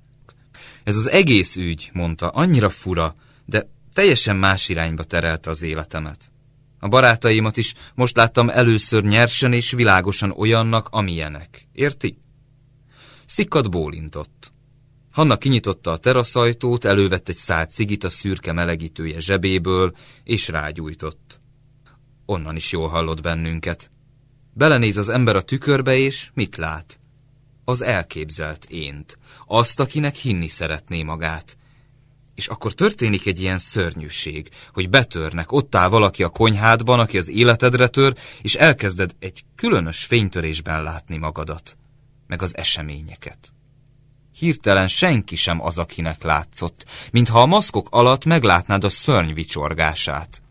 [0.84, 3.14] Ez az egész ügy, mondta, annyira fura,
[3.46, 6.32] de teljesen más irányba terelte az életemet.
[6.80, 11.68] A barátaimat is most láttam először nyersen és világosan olyannak, amilyenek.
[11.74, 12.18] Érti?
[13.26, 14.52] Szikkat bólintott.
[15.12, 21.40] Hanna kinyitotta a teraszajtót, elővett egy szád cigit a szürke melegítője zsebéből, és rágyújtott.
[22.26, 23.92] Onnan is jól hallott bennünket.
[24.54, 27.00] Belenéz az ember a tükörbe, és mit lát?
[27.64, 31.58] Az elképzelt ént, azt, akinek hinni szeretné magát.
[32.36, 37.30] És akkor történik egy ilyen szörnyűség, hogy betörnek, ott áll valaki a konyhádban, aki az
[37.30, 41.78] életedre tör, és elkezded egy különös fénytörésben látni magadat,
[42.28, 43.54] meg az eseményeket.
[44.32, 50.42] Hirtelen senki sem az, akinek látszott, mintha a maszkok alatt meglátnád a szörny vicsorgását.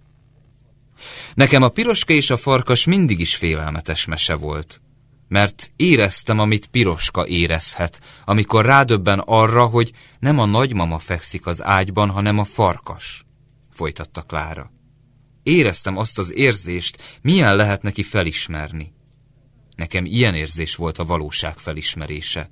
[1.35, 4.83] Nekem a piroska és a farkas mindig is félelmetes mese volt
[5.29, 12.11] mert éreztem, amit piroska érezhet, amikor rádöbben arra, hogy nem a nagymama fekszik az ágyban,
[12.11, 13.25] hanem a farkas,
[13.71, 14.73] folytatta Klára.
[15.43, 18.93] Éreztem azt az érzést, milyen lehet neki felismerni.
[19.77, 22.51] Nekem ilyen érzés volt a valóság felismerése.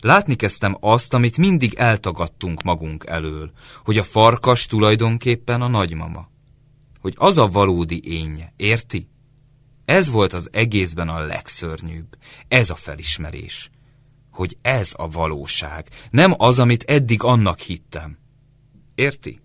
[0.00, 3.52] Látni kezdtem azt, amit mindig eltagadtunk magunk elől,
[3.84, 6.28] hogy a farkas tulajdonképpen a nagymama.
[7.00, 9.08] Hogy az a valódi énje, érti?
[9.84, 12.16] Ez volt az egészben a legszörnyűbb.
[12.48, 13.70] Ez a felismerés.
[14.30, 18.18] Hogy ez a valóság, nem az, amit eddig annak hittem.
[18.94, 19.43] Érti?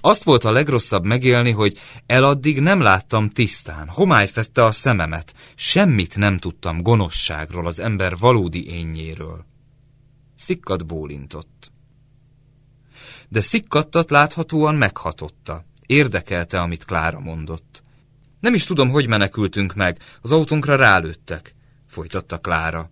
[0.00, 6.36] Azt volt a legrosszabb megélni, hogy eladdig nem láttam tisztán, homály a szememet, semmit nem
[6.36, 9.44] tudtam gonoszságról, az ember valódi énjéről.
[10.36, 11.72] Szikkat bólintott.
[13.28, 15.64] De szikkattat láthatóan meghatotta.
[15.86, 17.82] Érdekelte, amit Klára mondott.
[18.40, 19.98] Nem is tudom, hogy menekültünk meg.
[20.22, 21.54] Az autónkra rálőttek,
[21.86, 22.90] folytatta Klára.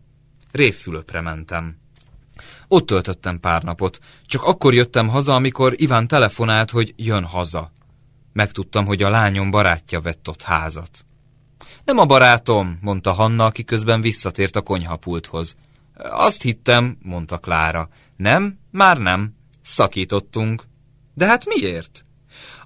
[0.52, 1.76] Révfülöpre mentem.
[2.68, 3.98] Ott töltöttem pár napot.
[4.26, 7.72] Csak akkor jöttem haza, amikor Iván telefonált, hogy jön haza.
[8.32, 11.04] Megtudtam, hogy a lányom barátja vett ott házat.
[11.84, 15.56] Nem a barátom, mondta Hanna, aki közben visszatért a konyhapulthoz.
[16.10, 17.88] Azt hittem, mondta Klára.
[18.16, 19.34] Nem, már nem.
[19.62, 20.64] Szakítottunk.
[21.14, 22.04] De hát miért?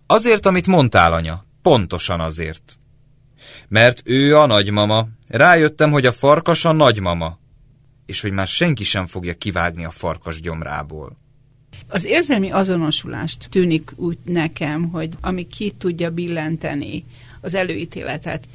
[0.06, 1.44] Azért, amit mondtál, anya.
[1.62, 2.78] Pontosan azért.
[3.68, 5.06] Mert ő a nagymama.
[5.28, 7.38] Rájöttem, hogy a farkas a nagymama.
[8.10, 11.16] És hogy már senki sem fogja kivágni a farkas gyomrából.
[11.88, 17.04] Az érzelmi azonosulást tűnik úgy nekem, hogy ami ki tudja billenteni
[17.40, 18.46] az előítéletet,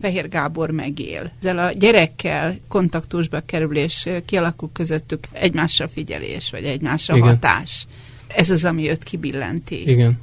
[0.00, 1.32] Fehér Gábor megél.
[1.38, 7.28] Ezzel a gyerekkel kontaktusba kerül, és kialakul közöttük egymásra figyelés, vagy egymásra Igen.
[7.28, 7.86] hatás.
[8.26, 9.90] Ez az, ami őt kibillenti.
[9.90, 10.20] Igen.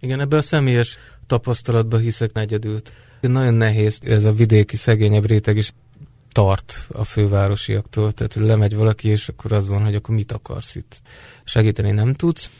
[0.00, 2.92] Igen, ebbe a személyes tapasztalatba hiszek negyedült.
[3.20, 5.72] Nagyon nehéz ez a vidéki szegényebb réteg is
[6.32, 11.02] tart a fővárosiaktól, tehát lemegy valaki, és akkor az van, hogy akkor mit akarsz itt.
[11.44, 12.50] Segíteni nem tudsz,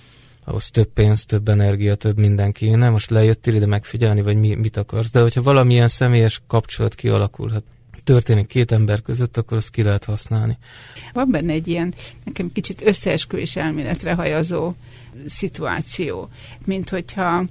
[0.45, 4.77] ahhoz több pénz, több energia, több minden kéne, most lejöttél ide megfigyelni, vagy mi, mit
[4.77, 5.11] akarsz.
[5.11, 7.65] De hogyha valamilyen személyes kapcsolat kialakulhat,
[8.11, 10.59] történik két ember között, akkor azt ki lehet használni.
[11.13, 11.95] Van benne egy ilyen,
[12.25, 14.73] nekem kicsit összeesküvés elméletre hajazó
[15.27, 16.29] szituáció,
[16.65, 17.45] mint hogyha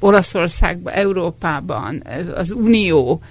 [0.00, 2.02] Olaszországban, Európában
[2.34, 3.22] az Unió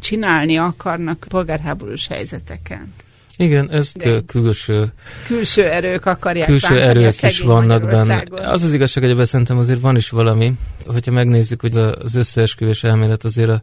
[0.00, 2.92] csinálni akarnak polgárháborús helyzeteken.
[3.36, 3.92] Igen, ez
[4.26, 4.92] külső...
[5.26, 8.24] Külső erők akarják Külső erők is vannak benne.
[8.30, 10.52] Az az igazság, hogy szerintem azért van is valami,
[10.86, 13.60] hogyha megnézzük, hogy az összeesküvés elmélet azért a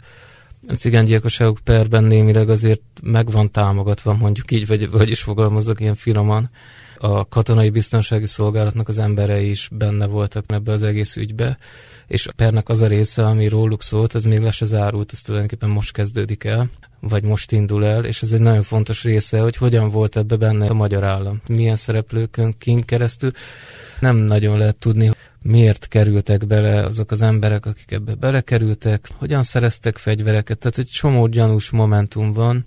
[0.67, 5.95] a cigánygyilkosságok perben némileg azért meg van támogatva, mondjuk így, vagy, vagy is fogalmazok ilyen
[5.95, 6.49] finoman.
[6.97, 11.57] A katonai biztonsági szolgálatnak az emberei is benne voltak ebbe az egész ügybe,
[12.07, 15.21] és a pernek az a része, ami róluk szólt, az még le se zárult, ez
[15.21, 16.69] tulajdonképpen most kezdődik el,
[16.99, 20.67] vagy most indul el, és ez egy nagyon fontos része, hogy hogyan volt ebbe benne
[20.67, 21.41] a magyar állam.
[21.47, 23.31] Milyen szereplőkön kint keresztül.
[23.99, 25.11] Nem nagyon lehet tudni,
[25.43, 31.27] miért kerültek bele azok az emberek, akik ebbe belekerültek, hogyan szereztek fegyvereket, tehát egy csomó
[31.27, 32.65] gyanús momentum van.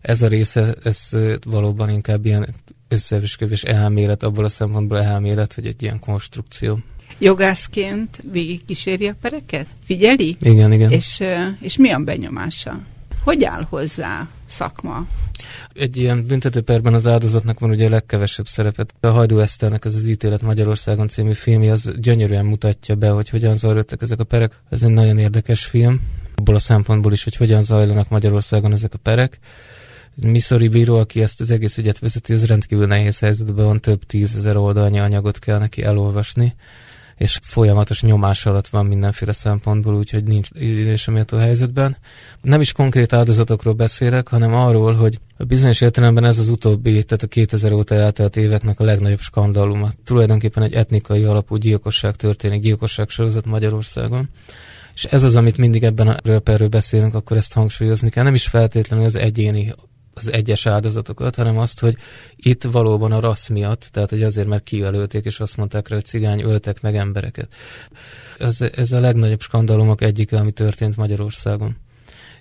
[0.00, 1.10] Ez a része, ez
[1.46, 2.46] valóban inkább ilyen
[2.88, 6.78] összeesküvés elmélet, abból a szempontból elmélet, hogy egy ilyen konstrukció.
[7.18, 9.66] Jogászként végig kíséri a pereket?
[9.84, 10.36] Figyeli?
[10.40, 10.90] Igen, igen.
[10.90, 11.22] És,
[11.60, 12.80] és mi a benyomása?
[13.24, 15.06] Hogy áll hozzá szakma?
[15.72, 18.94] Egy ilyen büntetőperben az áldozatnak van ugye a legkevesebb szerepet.
[19.00, 23.56] A Hajdú Eszternek ez az ítélet Magyarországon című filmje, az gyönyörűen mutatja be, hogy hogyan
[23.56, 24.60] zajlottak ezek a perek.
[24.70, 26.00] Ez egy nagyon érdekes film,
[26.34, 29.38] abból a szempontból is, hogy hogyan zajlanak Magyarországon ezek a perek.
[30.22, 34.56] Missouri bíró, aki ezt az egész ügyet vezeti, az rendkívül nehéz helyzetben van, több tízezer
[34.56, 36.54] oldalnyi anyagot kell neki elolvasni
[37.24, 40.48] és folyamatos nyomás alatt van mindenféle szempontból, úgyhogy nincs
[41.30, 41.96] a helyzetben.
[42.40, 47.26] Nem is konkrét áldozatokról beszélek, hanem arról, hogy bizonyos értelemben ez az utóbbi, tehát a
[47.26, 49.90] 2000 óta eltelt éveknek a legnagyobb skandaluma.
[50.04, 54.28] Tulajdonképpen egy etnikai alapú gyilkosság történik, gyilkosság sorozat Magyarországon.
[54.94, 58.24] És ez az, amit mindig ebben a röperről beszélünk, akkor ezt hangsúlyozni kell.
[58.24, 59.74] Nem is feltétlenül az egyéni
[60.14, 61.96] az egyes áldozatokat, hanem azt, hogy
[62.36, 66.04] itt valóban a rassz miatt, tehát hogy azért, mert kijelölték, és azt mondták rá, hogy
[66.04, 67.48] cigány öltek meg embereket.
[68.38, 71.76] Ez, ez a legnagyobb skandalomok egyike, ami történt Magyarországon.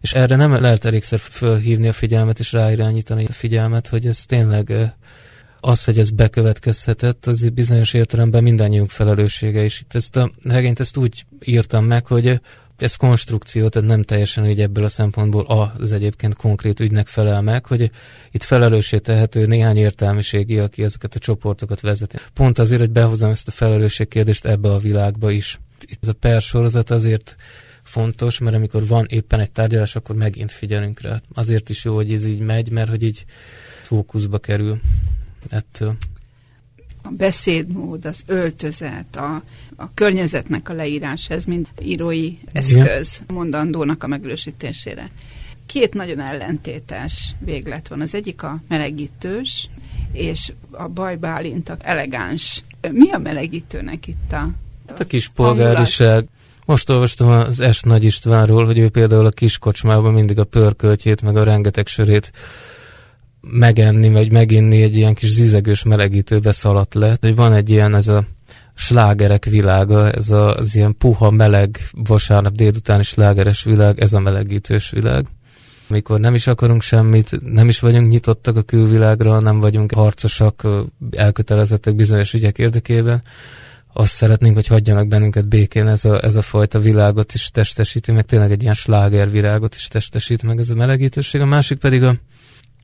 [0.02, 4.94] És erre nem lehet elégszer fölhívni a figyelmet, és ráirányítani a figyelmet, hogy ez tényleg
[5.60, 10.98] az, hogy ez bekövetkezhetett, az bizonyos értelemben mindannyiunk felelőssége, és itt ezt a regényt ezt
[10.98, 12.42] úgy írtam meg, hogy
[12.84, 17.66] ez konstrukció, tehát nem teljesen így ebből a szempontból az egyébként konkrét ügynek felel meg,
[17.66, 17.92] hogy
[18.32, 22.18] itt felelőssé tehető néhány értelmiségi, aki ezeket a csoportokat vezeti.
[22.34, 25.60] Pont azért, hogy behozom ezt a felelősségkérdést ebbe a világba is.
[25.82, 27.36] Itt ez a per sorozat azért
[27.84, 31.22] fontos, mert amikor van éppen egy tárgyalás, akkor megint figyelünk rá.
[31.34, 33.26] Azért is jó, hogy ez így megy, mert hogy így
[33.82, 34.80] fókuszba kerül
[35.50, 35.96] ettől
[37.04, 39.44] a beszédmód, az öltözet, a,
[39.76, 43.36] a környezetnek a leírás, ez mind írói eszköz Igen.
[43.36, 45.10] mondandónak a megerősítésére.
[45.66, 48.02] Két nagyon ellentétes véglet van.
[48.02, 49.68] Az egyik a melegítős,
[50.12, 52.64] és a baj Bálintak elegáns.
[52.92, 54.50] Mi a melegítőnek itt a
[54.88, 56.28] Hát a kis polgáriság.
[56.66, 57.82] Most olvastam az S.
[57.82, 62.32] Nagy Istvánról, hogy ő például a kis kocsmában mindig a pörköltjét, meg a rengeteg sörét
[63.52, 67.18] megenni, vagy meginni egy ilyen kis zizegős melegítőbe szaladt le.
[67.22, 68.26] Hogy van egy ilyen, ez a
[68.76, 74.90] slágerek világa, ez a, az ilyen puha, meleg, vasárnap délutáni slágeres világ, ez a melegítős
[74.90, 75.26] világ.
[75.90, 80.68] Amikor nem is akarunk semmit, nem is vagyunk nyitottak a külvilágra, nem vagyunk harcosak,
[81.12, 83.22] elkötelezettek bizonyos ügyek érdekében,
[83.94, 88.26] azt szeretnénk, hogy hagyjanak bennünket békén ez a, ez a fajta világot is testesíti, meg
[88.26, 91.42] tényleg egy ilyen slágervirágot is testesít meg ez a melegítőség.
[91.42, 92.16] A másik pedig a,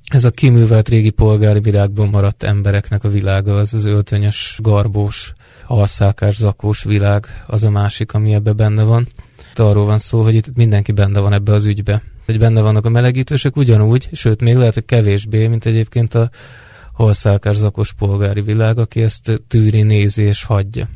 [0.10, 5.34] ez a kiművelt régi polgári világban maradt embereknek a világa, az az öltönyös, garbós,
[5.68, 9.08] alszákás, zakós világ, az a másik, ami ebbe benne van.
[9.56, 12.02] De arról van szó, hogy itt mindenki benne van ebbe az ügybe.
[12.26, 16.30] Hogy benne vannak a melegítősök ugyanúgy, sőt, még lehet, hogy kevésbé, mint egyébként a
[16.94, 20.90] halszálkás zakos polgári világ, aki ezt tűri, nézi és hagyja.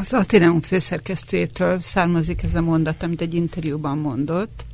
[0.00, 4.64] Az Ateneum főszerkesztőjétől származik ez a mondat, amit egy interjúban mondott,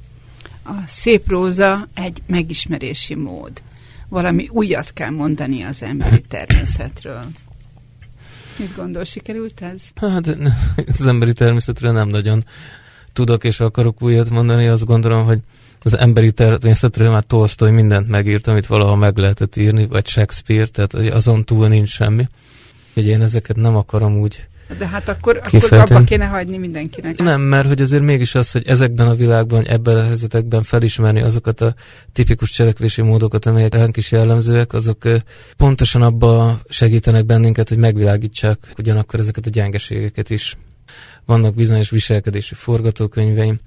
[0.68, 3.62] a szép próza egy megismerési mód.
[4.08, 7.24] Valami újat kell mondani az emberi természetről.
[8.58, 9.82] Mit gondol, sikerült ez?
[9.94, 10.36] Hát
[10.98, 12.44] az emberi természetről nem nagyon
[13.12, 14.66] tudok és akarok újat mondani.
[14.66, 15.38] Azt gondolom, hogy
[15.82, 20.94] az emberi természetről már Tolstoy mindent megírt, amit valaha meg lehetett írni, vagy Shakespeare, tehát
[20.94, 22.28] azon túl nincs semmi.
[22.94, 24.46] Hogy én ezeket nem akarom úgy
[24.78, 27.16] de hát akkor, akkor abba kéne hagyni mindenkinek.
[27.16, 31.60] Nem, mert hogy azért mégis az, hogy ezekben a világban, ebben a helyzetekben felismerni azokat
[31.60, 31.74] a
[32.12, 35.02] tipikus cselekvési módokat, amelyek ránk is jellemzőek, azok
[35.56, 40.56] pontosan abba segítenek bennünket, hogy megvilágítsák ugyanakkor ezeket a gyengeségeket is.
[41.24, 43.58] Vannak bizonyos viselkedési forgatókönyveim,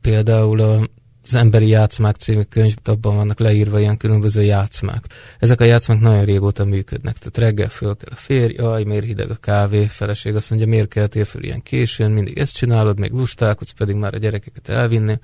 [0.00, 0.86] például a
[1.26, 5.04] az Emberi Játszmák című könyv, abban vannak leírva ilyen különböző játszmák.
[5.38, 7.18] Ezek a játszmák nagyon régóta működnek.
[7.18, 10.88] Tehát reggel föl kell a férj, jaj, miért hideg a kávé, feleség azt mondja, miért
[10.88, 15.18] keltél föl ilyen későn, mindig ezt csinálod, még lustálkodsz, pedig már a gyerekeket elvinni.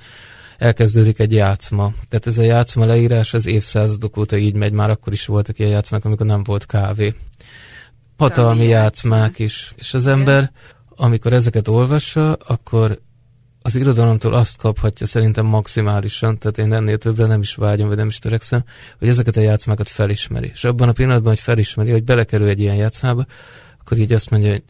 [0.58, 1.92] Elkezdődik egy játszma.
[2.08, 5.70] Tehát ez a játszma leírás az évszázadok óta így megy, már akkor is voltak ilyen
[5.70, 7.14] játszmák, amikor nem volt kávé.
[8.16, 9.72] Hatalmi játszmák is.
[9.76, 10.50] És az ember,
[10.88, 13.00] amikor ezeket olvassa, akkor
[13.62, 18.08] az irodalomtól azt kaphatja szerintem maximálisan, tehát én ennél többre nem is vágyom, vagy nem
[18.08, 18.64] is törekszem,
[18.98, 20.50] hogy ezeket a játszmákat felismeri.
[20.54, 23.26] És abban a pillanatban, hogy felismeri, hogy belekerül egy ilyen játszmába,
[23.80, 24.62] akkor így azt mondja, hogy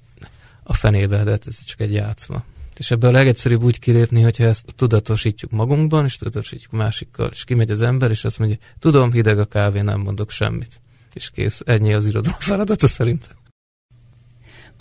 [0.62, 2.42] a fenébe, de hát ez csak egy játszma.
[2.76, 7.70] És ebből a legegyszerűbb úgy kilépni, hogyha ezt tudatosítjuk magunkban, és tudatosítjuk másikkal, és kimegy
[7.70, 10.80] az ember, és azt mondja, tudom, hideg a kávé, nem mondok semmit.
[11.12, 13.36] És kész, ennyi az irodalom feladata szerintem.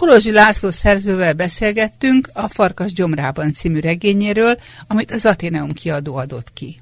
[0.02, 6.82] Kolozsi László szerzővel beszélgettünk a Farkas gyomrában című regényéről, amit az Ateneum kiadó adott ki.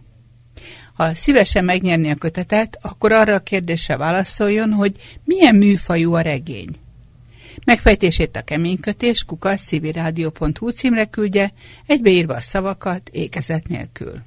[0.94, 6.70] Ha szívesen megnyerni a kötetet, akkor arra a kérdésre válaszoljon, hogy milyen műfajú a regény.
[7.66, 11.54] Megfejtését a keménykötés kukas civiradio.hu címre küldje,
[11.86, 14.22] egybeírva a szavakat ékezet nélkül.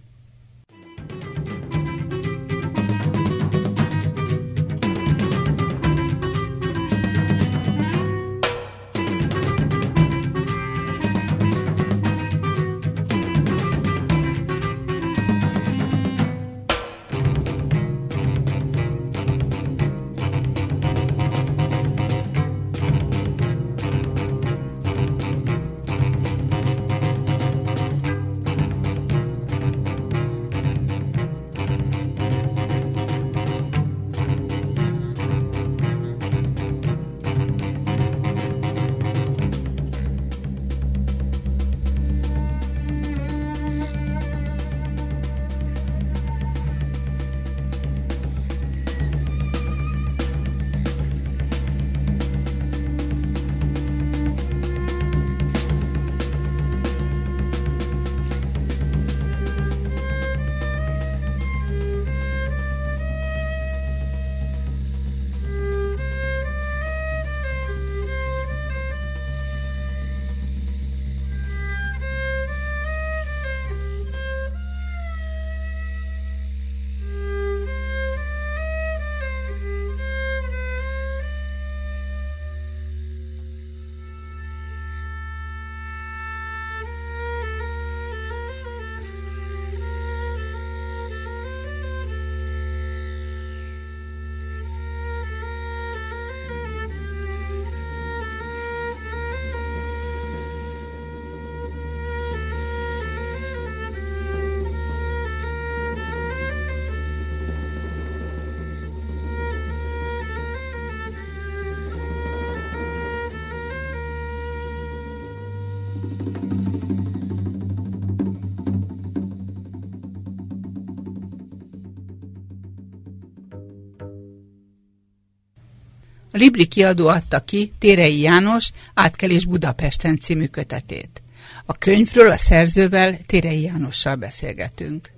[126.43, 131.23] A Libri kiadó adta ki Térei János Átkelés Budapesten című kötetét.
[131.67, 135.11] A könyvről a szerzővel Térei Jánossal beszélgetünk.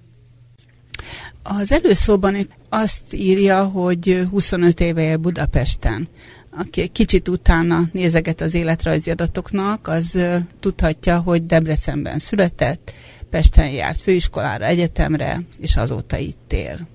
[1.42, 6.08] Az előszóban azt írja, hogy 25 éve él Budapesten.
[6.50, 10.18] Aki kicsit utána nézeget az életrajzi adatoknak, az
[10.60, 12.92] tudhatja, hogy Debrecenben született,
[13.30, 16.92] Pesten járt főiskolára, egyetemre, és azóta itt él.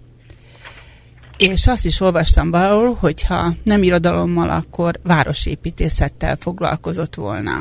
[1.39, 7.53] És azt is olvastam valahol, hogyha nem irodalommal, akkor városépítészettel foglalkozott volna.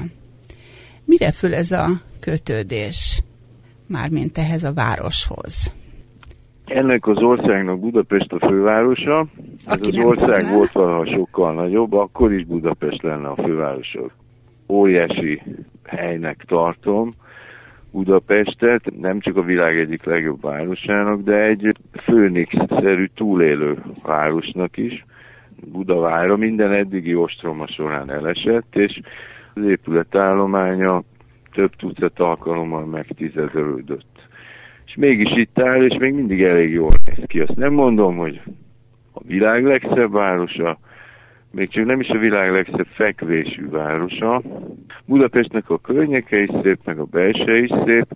[1.05, 1.87] Mire föl ez a
[2.21, 3.23] kötődés,
[3.87, 5.75] mármint ehhez a városhoz?
[6.65, 9.27] Ennek az országnak Budapest a fővárosa.
[9.67, 10.55] Ez az ország tudná.
[10.55, 14.11] volt valaha sokkal nagyobb, akkor is Budapest lenne a fővárosa.
[14.69, 15.43] Óriási
[15.85, 17.11] helynek tartom
[17.91, 25.05] Budapestet, nem csak a világ egyik legjobb városának, de egy főnix-szerű túlélő városnak is.
[25.73, 29.01] Budavára minden eddigi ostroma során elesett, és
[29.55, 31.03] az épületállománya
[31.53, 34.19] több tucat alkalommal megtizedölődött
[34.89, 37.41] és mégis itt áll, és még mindig elég jól néz ki.
[37.41, 38.41] Azt nem mondom, hogy
[39.13, 40.79] a világ legszebb városa,
[41.51, 44.43] még csak nem is a világ legszebb fekvésű városa.
[45.05, 48.07] Budapestnek a környéke is szép, meg a belső is szép,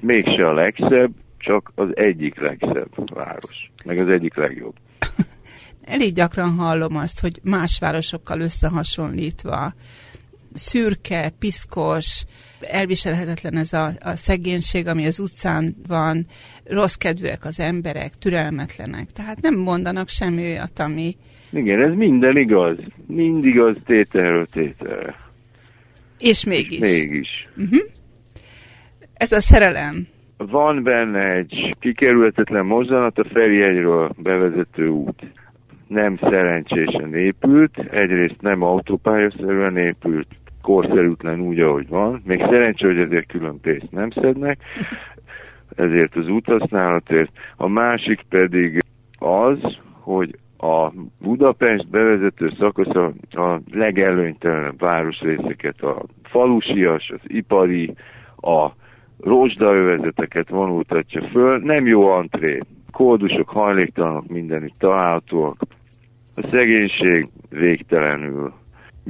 [0.00, 4.74] mégse a legszebb, csak az egyik legszebb város, meg az egyik legjobb.
[5.84, 9.72] Elég gyakran hallom azt, hogy más városokkal összehasonlítva
[10.54, 12.24] szürke, piszkos,
[12.60, 16.26] elviselhetetlen ez a, a szegénység, ami az utcán van,
[16.64, 19.10] rossz kedvűek az emberek, türelmetlenek.
[19.10, 21.16] Tehát nem mondanak semmi olyat, ami...
[21.52, 22.76] Igen, ez minden igaz.
[23.06, 25.14] Mind igaz tételről tételre.
[26.18, 26.78] És mégis.
[26.78, 27.48] És mégis.
[27.56, 27.80] Uh-huh.
[29.14, 30.06] Ez a szerelem.
[30.36, 35.22] Van benne egy kikerülhetetlen mozzanat, a Ferihegyről bevezető út.
[35.86, 40.26] Nem szerencsésen épült, egyrészt nem autópályaszerűen épült,
[40.62, 42.22] korszerűtlen úgy, ahogy van.
[42.24, 44.58] Még szerencsé, hogy ezért külön pénzt nem szednek,
[45.76, 47.30] ezért az úthasználatért.
[47.54, 48.84] A másik pedig
[49.18, 49.58] az,
[50.00, 57.94] hogy a Budapest bevezető szakasz a, a legelőnytelenebb városrészeket, a falusias, az ipari,
[58.36, 58.68] a
[59.20, 62.60] rozsdaövezeteket vonultatja föl, nem jó antré.
[62.92, 65.62] Kódusok, hajléktalanok mindenütt találhatóak.
[66.34, 68.52] A szegénység végtelenül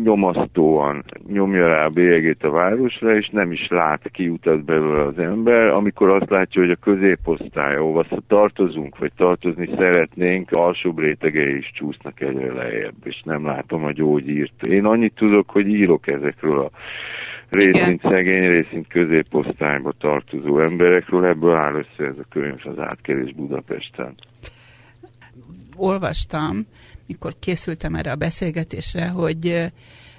[0.03, 5.66] nyomasztóan nyomja rá a bélyegét a városra, és nem is lát kiutat belőle az ember,
[5.66, 12.20] amikor azt látja, hogy a középosztály, ahova tartozunk, vagy tartozni szeretnénk, alsóbb rétegei is csúsznak
[12.20, 14.66] egyre lejjebb, és nem látom a gyógyírt.
[14.66, 16.70] Én annyit tudok, hogy írok ezekről a
[17.51, 24.14] részint szegény, részint középosztályba tartozó emberekről, ebből áll össze ez a könyv az átkerés Budapesten.
[25.76, 26.66] Olvastam,
[27.09, 29.73] mikor készültem erre a beszélgetésre, hogy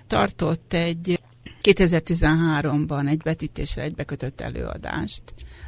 [0.07, 1.19] tartott egy
[1.61, 5.23] 2013-ban egy vetítésre egy bekötött előadást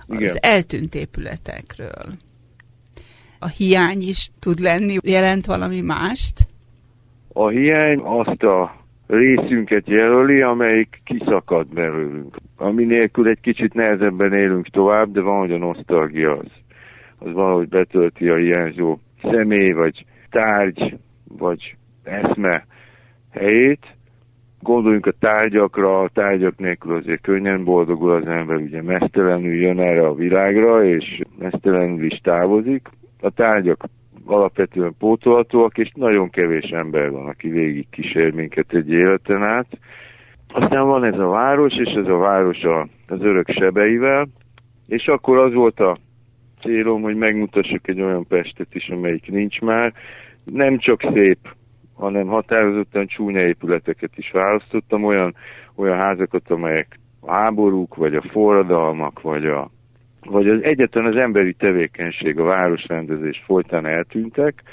[0.10, 0.30] Igen.
[0.30, 2.14] az eltűnt épületekről.
[3.40, 6.48] A hiány is tud lenni, jelent valami mást?
[7.34, 12.36] A hiány azt a részünket jelöli, amelyik kiszakad belőlünk.
[12.58, 16.48] Ami nélkül egy kicsit nehezebben élünk tovább, de van, hogy a nosztalgia az.
[17.18, 20.98] Az valahogy betölti a hiányzó személy, vagy tárgy,
[21.38, 22.66] vagy eszme
[23.32, 23.86] helyét.
[24.62, 30.08] Gondoljunk a tárgyakra, a tárgyak nélkül azért könnyen boldogul az ember, ugye mesztelenül jön erre
[30.08, 32.90] a világra, és mesztelenül is távozik.
[33.22, 33.86] A tárgyak
[34.26, 39.78] alapvetően pótolhatóak, és nagyon kevés ember van, aki végig kísér minket egy életen át.
[40.48, 44.28] Aztán van ez a város, és ez a város a, az örök sebeivel,
[44.88, 45.98] és akkor az volt a
[46.62, 49.94] célom, hogy megmutassuk egy olyan Pestet is, amelyik nincs már,
[50.46, 51.38] nem csak szép,
[51.96, 55.36] hanem határozottan csúnya épületeket is választottam, olyan,
[55.76, 59.70] olyan házakat, amelyek háborúk, vagy a forradalmak, vagy, a,
[60.22, 64.64] vagy az egyetlen az emberi tevékenység, a városrendezés folytán eltűntek,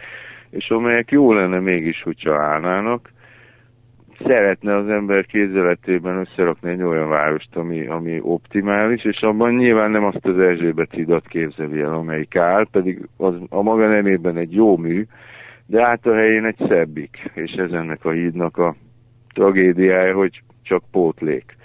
[0.50, 3.10] és amelyek jó lenne mégis, hogyha állnának.
[4.26, 10.04] Szeretne az ember kézeletében összerakni egy olyan várost, ami, ami optimális, és abban nyilván nem
[10.04, 14.76] azt az Erzsébet hidat képzeli el, amelyik áll, pedig az a maga nemében egy jó
[14.76, 15.06] mű,
[15.68, 18.74] de át a helyén egy szebbik, és ez ennek a hídnak a
[19.34, 21.56] tragédiája, hogy csak pótlék.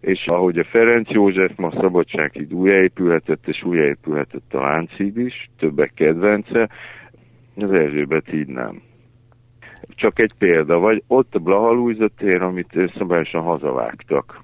[0.00, 6.68] És ahogy a Ferenc József ma Szabadsághíd újjáépülhetett, és újjáépülhetett a Lánchíd is, többek kedvence,
[7.56, 8.82] az Erzsébet híd nem.
[9.88, 14.42] Csak egy példa, vagy ott a Blaha tér, amit szabályosan hazavágtak.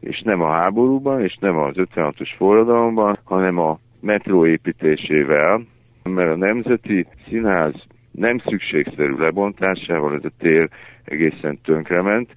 [0.00, 5.60] És nem a háborúban, és nem az 56-os forradalomban, hanem a metró építésével,
[6.04, 7.86] mert a Nemzeti Színház
[8.16, 10.68] nem szükségszerű lebontásával ez a tér
[11.04, 12.30] egészen tönkrement,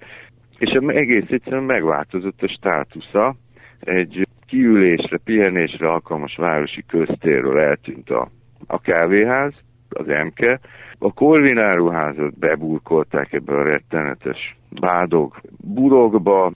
[0.58, 3.36] és egész egyszerűen megváltozott a státusza,
[3.80, 8.30] egy kiülésre, pihenésre alkalmas városi köztérről eltűnt a,
[8.66, 9.52] a kávéház,
[9.88, 10.60] az emke,
[10.98, 16.52] a korvináruházat beburkolták ebbe a rettenetes bádog burokba,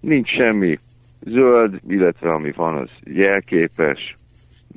[0.00, 0.78] nincs semmi
[1.20, 4.14] zöld, illetve ami van, az jelképes,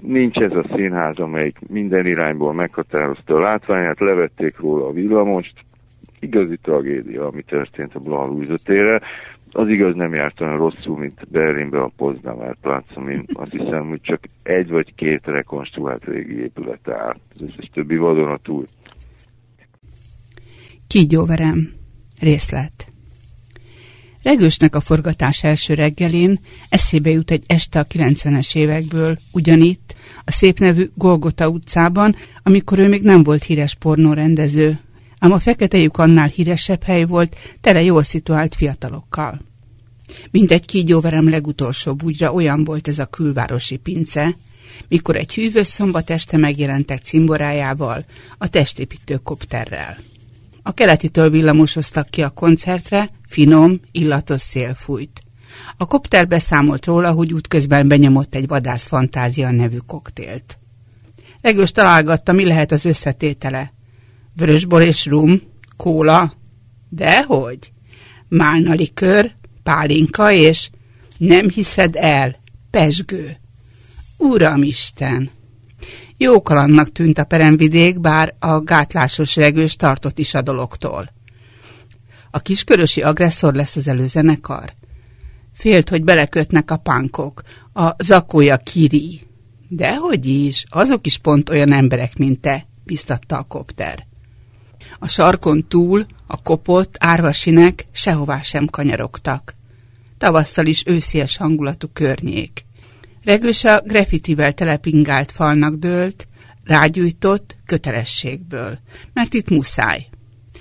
[0.02, 5.54] nincs ez a színház, amelyik minden irányból meghatározta a látványát, levették róla a villamost,
[6.20, 9.02] igazi tragédia, ami történt a Blanc térre.
[9.52, 14.02] Az igaz nem járt olyan rosszul, mint Berlinbe a Poznamer plácon, én azt hiszem, hogy
[14.02, 17.16] csak egy vagy két rekonstruált régi épület áll.
[17.36, 18.66] Az összes többi vadonatúl.
[20.88, 21.68] Kígyóverem.
[22.20, 22.91] Részlet.
[24.24, 29.96] Regősnek a forgatás első reggelén eszébe jut egy este a 90-es évekből, ugyanitt,
[30.26, 34.80] a szép nevű Golgota utcában, amikor ő még nem volt híres pornórendező,
[35.20, 39.42] ám a fekete lyuk annál híresebb hely volt, tele jól szituált fiatalokkal.
[40.32, 44.36] Mindegy kígyóverem legutolsó búgyra olyan volt ez a külvárosi pince,
[44.88, 48.06] mikor egy hűvös szombat este megjelentek cimborájával,
[48.38, 49.98] a testépítő kopterrel.
[50.72, 55.22] A keletitől villamosoztak ki a koncertre, finom, illatos szél fújt.
[55.78, 60.60] A kopter beszámolt róla, hogy útközben benyomott egy vadász fantázia nevű koktélt.
[61.42, 63.74] Legős találgatta, mi lehet az összetétele.
[64.36, 65.42] Vörösbor és rum,
[65.78, 66.34] kóla,
[66.90, 67.72] dehogy,
[68.28, 69.32] málna likör,
[69.64, 70.70] pálinka és
[71.18, 72.36] nem hiszed el,
[72.70, 73.38] pesgő.
[74.18, 75.30] Uramisten!
[76.24, 81.14] Jókalannak tűnt a peremvidék, bár a gátlásos regős tartott is a dologtól.
[82.32, 84.74] A kiskörösi agresszor lesz az előzenekar?
[85.54, 87.42] Félt, hogy belekötnek a pánkok,
[87.74, 89.22] a zakója kiri.
[89.70, 94.08] Dehogy is, azok is pont olyan emberek, mint te, biztatta a kopter.
[95.00, 99.56] A sarkon túl a kopott, árvasinek sehová sem kanyarogtak.
[100.18, 102.66] Tavasszal is őszies hangulatú környék.
[103.24, 106.28] Regős a grafitivel telepingált falnak dőlt,
[106.64, 108.80] rágyújtott kötelességből,
[109.14, 110.08] mert itt muszáj.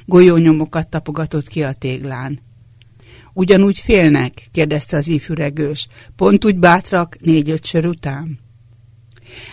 [0.07, 2.41] Golyónyomokat tapogatott ki a téglán.
[3.33, 4.49] Ugyanúgy félnek?
[4.53, 5.87] kérdezte az ifjú regős.
[6.17, 8.39] Pont úgy bátrak négy-öt sör után?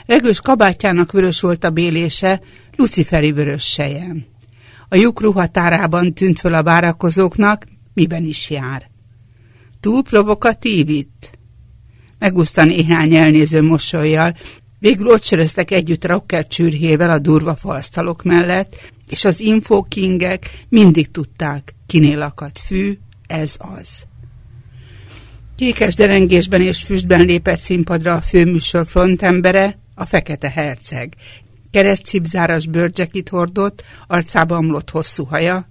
[0.06, 2.42] Regős kabátjának vörös volt a bélése,
[2.76, 4.26] luciferi vörös sejem.
[4.90, 8.90] A lyuk ruhatárában tűnt föl a várakozóknak, miben is jár.
[9.80, 11.17] Túl provokatív itt?
[12.20, 14.36] Megúszta néhány elnéző mosolyjal,
[14.80, 21.76] végül ott söröztek együtt rocker csürhével a durva falsztalok mellett, és az infokingek mindig tudták,
[21.88, 22.98] kinél akadt fű,
[23.28, 24.06] ez az.
[25.56, 31.14] Kékes derengésben és füstben lépett színpadra a főműsor frontembere, a fekete herceg.
[31.72, 35.70] Keresztcipzáras bőrcsekit hordott, arcába omlott hosszú haja,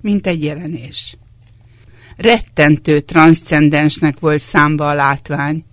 [0.00, 1.16] mint egy jelenés.
[2.16, 5.64] Rettentő transzcendensnek volt számba a látvány,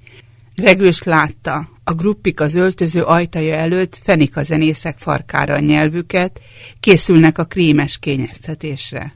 [0.56, 6.42] Regős látta, a gruppik az öltöző ajtaja előtt fenik a zenészek farkára a nyelvüket,
[6.80, 9.14] készülnek a krímes kényeztetésre.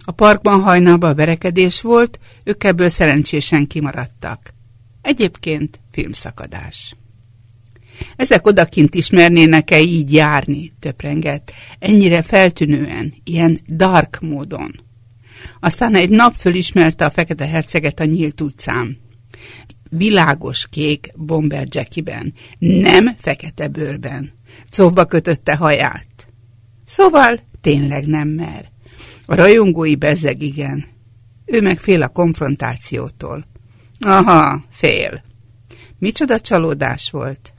[0.00, 4.54] A parkban hajnalban verekedés volt, ők ebből szerencsésen kimaradtak.
[5.02, 6.96] Egyébként filmszakadás.
[8.16, 14.80] Ezek odakint ismernének-e így járni, töprengett, ennyire feltűnően, ilyen dark módon.
[15.60, 19.04] Aztán egy nap fölismerte a fekete herceget a nyílt utcán
[19.90, 24.32] világos kék bomber jackiben, nem fekete bőrben.
[24.70, 26.28] Szóba kötötte haját.
[26.86, 28.68] Szóval tényleg nem mer.
[29.26, 30.84] A rajongói bezzeg igen.
[31.44, 33.46] Ő meg fél a konfrontációtól.
[34.00, 35.22] Aha, fél.
[35.98, 37.54] Micsoda csalódás volt.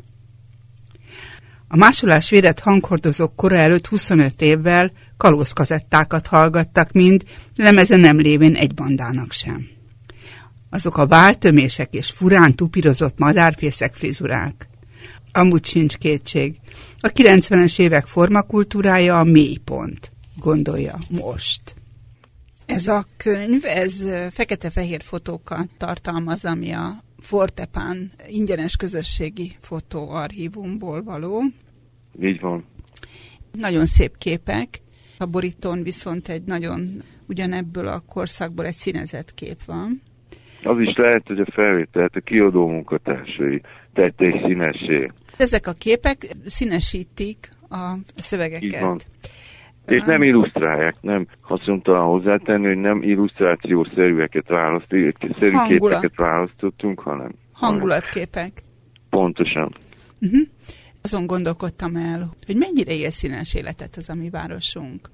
[1.67, 7.23] A másolás védett hanghordozók kora előtt 25 évvel kalózkazettákat hallgattak mind,
[7.55, 9.76] lemeze nem lévén egy bandának sem
[10.69, 14.69] azok a váltömések és furán tupírozott madárfészek frizurák.
[15.31, 16.59] Amúgy sincs kétség.
[16.99, 21.75] A 90-es évek formakultúrája a mélypont, gondolja most.
[22.65, 31.43] Ez a könyv, ez fekete-fehér fotókat tartalmaz, ami a Fortepán ingyenes közösségi fotóarchívumból való.
[32.21, 32.65] Így van.
[33.51, 34.81] Nagyon szép képek.
[35.17, 40.01] A borítón viszont egy nagyon ugyanebből a korszakból egy színezett kép van.
[40.63, 43.61] Az is lehet, hogy a felvételt a kiadó munkatársai
[43.93, 45.11] tették színesé.
[45.37, 48.63] Ezek a képek színesítik a szövegeket.
[48.63, 48.99] Így van.
[49.87, 57.31] És nem illusztrálják, nem haszontalan hozzátenni, hogy nem illusztrációszerűeket választottunk, szerű képeket választottunk, hanem...
[57.51, 58.61] Hangulatképek.
[59.09, 59.75] Pontosan.
[60.21, 60.41] Uh-huh.
[61.01, 65.09] Azon gondolkodtam el, hogy mennyire él színes életet az a mi városunk.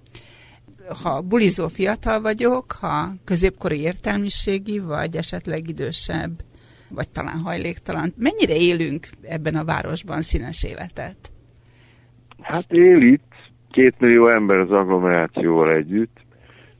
[1.03, 6.31] Ha bulizó fiatal vagyok, ha középkori értelmiségi, vagy esetleg idősebb,
[6.89, 11.17] vagy talán hajléktalan, mennyire élünk ebben a városban színes életet?
[12.41, 13.33] Hát él itt
[13.71, 16.17] két millió ember az agglomerációval együtt,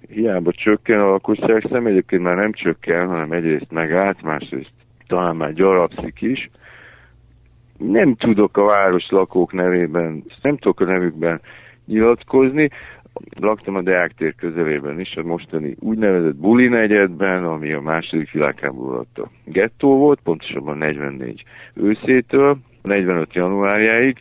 [0.07, 4.73] hiába csökken a lakosság szem, egyébként már nem csökken, hanem egyrészt megállt, másrészt
[5.07, 6.49] talán már gyarapszik is.
[7.77, 11.41] Nem tudok a város lakók nevében, nem tudok a nevükben
[11.85, 12.69] nyilatkozni.
[13.39, 18.89] Laktam a Deák tér közelében is, a mostani úgynevezett Buli negyedben, ami a második világháború
[18.89, 21.43] alatt a gettó volt, pontosabban 44
[21.75, 24.17] őszétől, 45 januárjáig,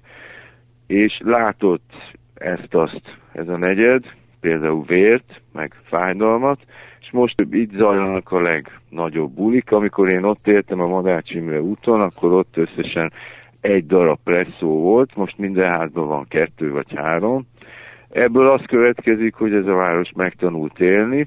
[0.87, 1.93] és látott
[2.35, 4.05] ezt-azt ez a negyed,
[4.41, 6.59] például vért, meg fájdalmat,
[7.01, 9.73] és most itt zajlanak a legnagyobb bulik.
[9.73, 13.13] Amikor én ott éltem a Madács Imre úton, akkor ott összesen
[13.61, 17.47] egy darab presszó volt, most minden házban van kettő vagy három.
[18.13, 21.27] Ebből az következik, hogy ez a város megtanult élni,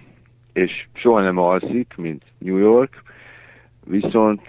[0.54, 3.02] és soha nem alszik, mint New York,
[3.86, 4.42] viszont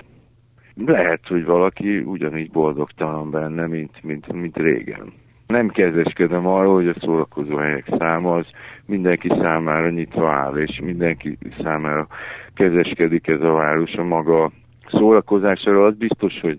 [0.75, 5.13] lehet, hogy valaki ugyanígy boldogtalan benne, mint, mint, mint régen.
[5.47, 8.47] Nem kezeskedem arról, hogy a szórakozó helyek száma az
[8.87, 12.07] mindenki számára nyitva áll, és mindenki számára
[12.55, 14.51] kezeskedik ez a város a maga
[14.89, 15.85] szórakozására.
[15.85, 16.59] Az biztos, hogy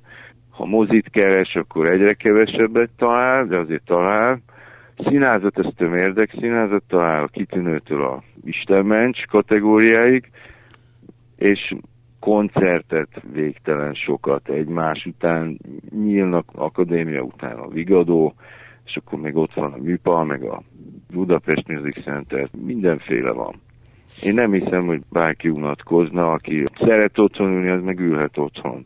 [0.49, 4.41] ha mozit keres, akkor egyre kevesebbet talál, de azért talál.
[4.97, 10.31] Színázat, ez tömérdek színázat talál a kitűnőtől a Istenmencs kategóriáig,
[11.35, 11.75] és
[12.19, 18.33] koncertet végtelen sokat egymás után nyílnak, akadémia után a Vigadó,
[18.85, 20.61] és akkor még ott van a MIPA, meg a
[21.13, 23.61] Budapest Music Center, mindenféle van.
[24.23, 28.85] Én nem hiszem, hogy bárki unatkozna, aki szeret otthon ülni, az meg ülhet otthon.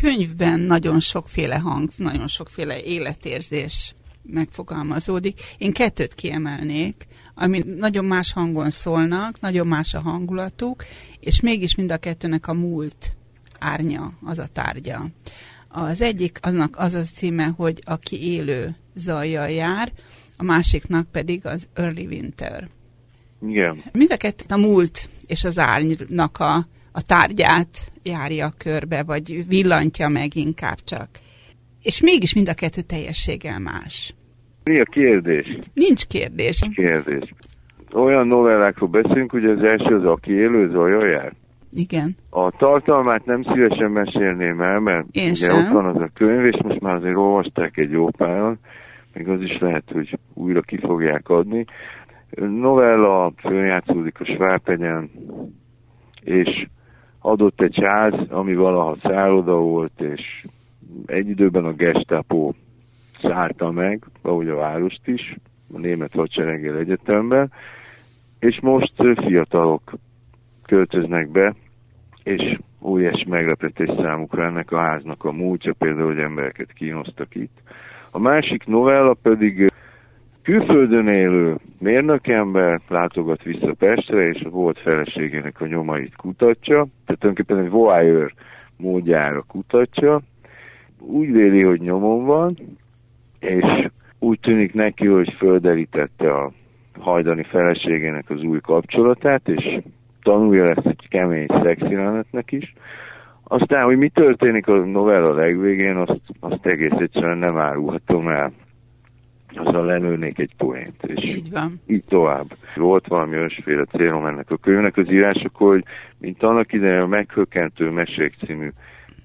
[0.00, 3.94] Könyvben nagyon sokféle hang, nagyon sokféle életérzés
[4.30, 5.40] megfogalmazódik.
[5.58, 10.84] Én kettőt kiemelnék, ami nagyon más hangon szólnak, nagyon más a hangulatuk,
[11.20, 13.16] és mégis mind a kettőnek a múlt
[13.58, 15.06] árnya, az a tárgya.
[15.68, 19.92] Az egyik aznak az az címe, hogy aki élő zajjal jár,
[20.36, 22.68] a másiknak pedig az Early Winter.
[23.48, 23.82] Igen.
[23.92, 30.08] Mind a kettő a múlt és az árnynak a, a tárgyát járja körbe, vagy villantja
[30.08, 31.20] meg inkább csak.
[31.82, 34.14] És mégis mind a kettő teljességgel más.
[34.68, 35.58] Mi a kérdés?
[35.74, 36.60] Nincs kérdés.
[36.74, 37.34] Kérdés.
[37.92, 41.32] Olyan novellákról beszélünk, hogy az első az Aki élő zajjal jár.
[41.72, 42.14] Igen.
[42.30, 45.56] A tartalmát nem szívesen mesélném el, mert Én ugye sem.
[45.56, 48.58] ott van az a könyv, és most már azért olvasták egy jó páran,
[49.14, 51.64] még az is lehet, hogy újra ki fogják adni.
[52.60, 55.10] Novella följátszódik a Svábhegyen,
[56.22, 56.66] és
[57.18, 60.46] adott egy ház, ami valaha szálloda volt, és
[61.06, 62.52] egy időben a Gestapo
[63.22, 65.36] szállta meg, ahogy a várost is,
[65.72, 67.52] a német hadsereggel egyetemben,
[68.38, 69.92] és most fiatalok
[70.66, 71.54] költöznek be,
[72.22, 77.60] és óriási meglepetés számukra ennek a háznak a múltja, például, hogy embereket kínoztak itt.
[78.10, 79.66] A másik novella pedig
[80.42, 87.58] külföldön élő mérnökember látogat vissza Pestre, és a volt feleségének a nyomait kutatja, tehát tulajdonképpen
[87.58, 88.32] egy voyeur
[88.76, 90.20] módjára kutatja.
[90.98, 92.54] Úgy véli, hogy nyomon van,
[93.38, 96.52] és úgy tűnik neki, hogy földerítette a
[96.98, 99.78] hajdani feleségének az új kapcsolatát, és
[100.22, 102.74] tanulja lesz egy kemény szexjelenetnek is.
[103.44, 108.52] Aztán, hogy mi történik a novella legvégén, azt, azt egész egyszerűen nem árulhatom el.
[109.54, 111.72] Azzal lelőnék egy poént, és Így van.
[111.86, 112.46] így tovább.
[112.74, 115.84] Volt valami olyasféle célom ennek a könyvnek az írásokor, hogy
[116.18, 118.68] mint annak idején a Meghökkentő Mesék című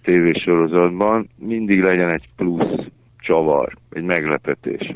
[0.03, 2.86] tévésorozatban mindig legyen egy plusz
[3.24, 4.91] csavar, egy meglepetés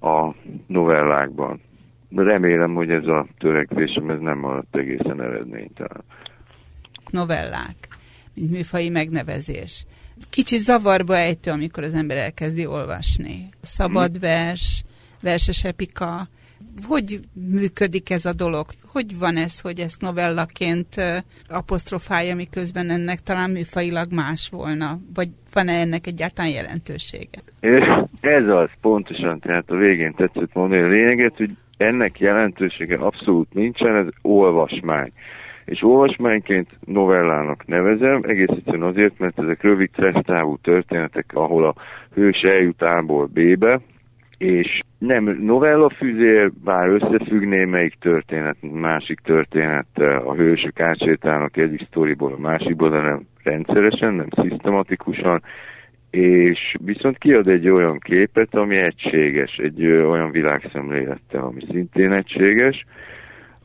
[0.00, 0.34] a, a
[0.66, 1.60] novellákban.
[2.14, 6.02] Remélem, hogy ez a törekvésem ez nem maradt egészen eredménytelen.
[7.10, 7.88] Novellák,
[8.34, 9.86] mint műfai megnevezés.
[10.30, 13.48] Kicsit zavarba ejtő, amikor az ember elkezdi olvasni.
[13.60, 14.84] Szabad vers,
[15.22, 16.28] verses epika.
[16.86, 18.66] Hogy működik ez a dolog?
[18.92, 20.94] Hogy van ez, hogy ezt novellaként
[21.48, 24.98] apostrofálja, miközben ennek talán műfailag más volna?
[25.14, 27.40] Vagy van-e ennek egyáltalán jelentősége?
[28.20, 33.96] Ez az, pontosan, tehát a végén tetszett mondani a lényeget, hogy ennek jelentősége abszolút nincsen,
[33.96, 35.12] ez olvasmány.
[35.64, 39.90] És olvasmányként novellának nevezem, egész egyszerűen azért, mert ezek rövid
[40.22, 41.74] távú történetek, ahol a
[42.14, 43.80] hős eljut A-ból B-be,
[44.40, 52.32] és nem novella füzér, bár összefügg némelyik történet, másik történettel, a hősök átsétálnak egyik sztoriból
[52.32, 55.42] a másikból, de nem rendszeresen, nem szisztematikusan,
[56.10, 62.84] és viszont kiad egy olyan képet, ami egységes, egy olyan világszemlélettel, ami szintén egységes.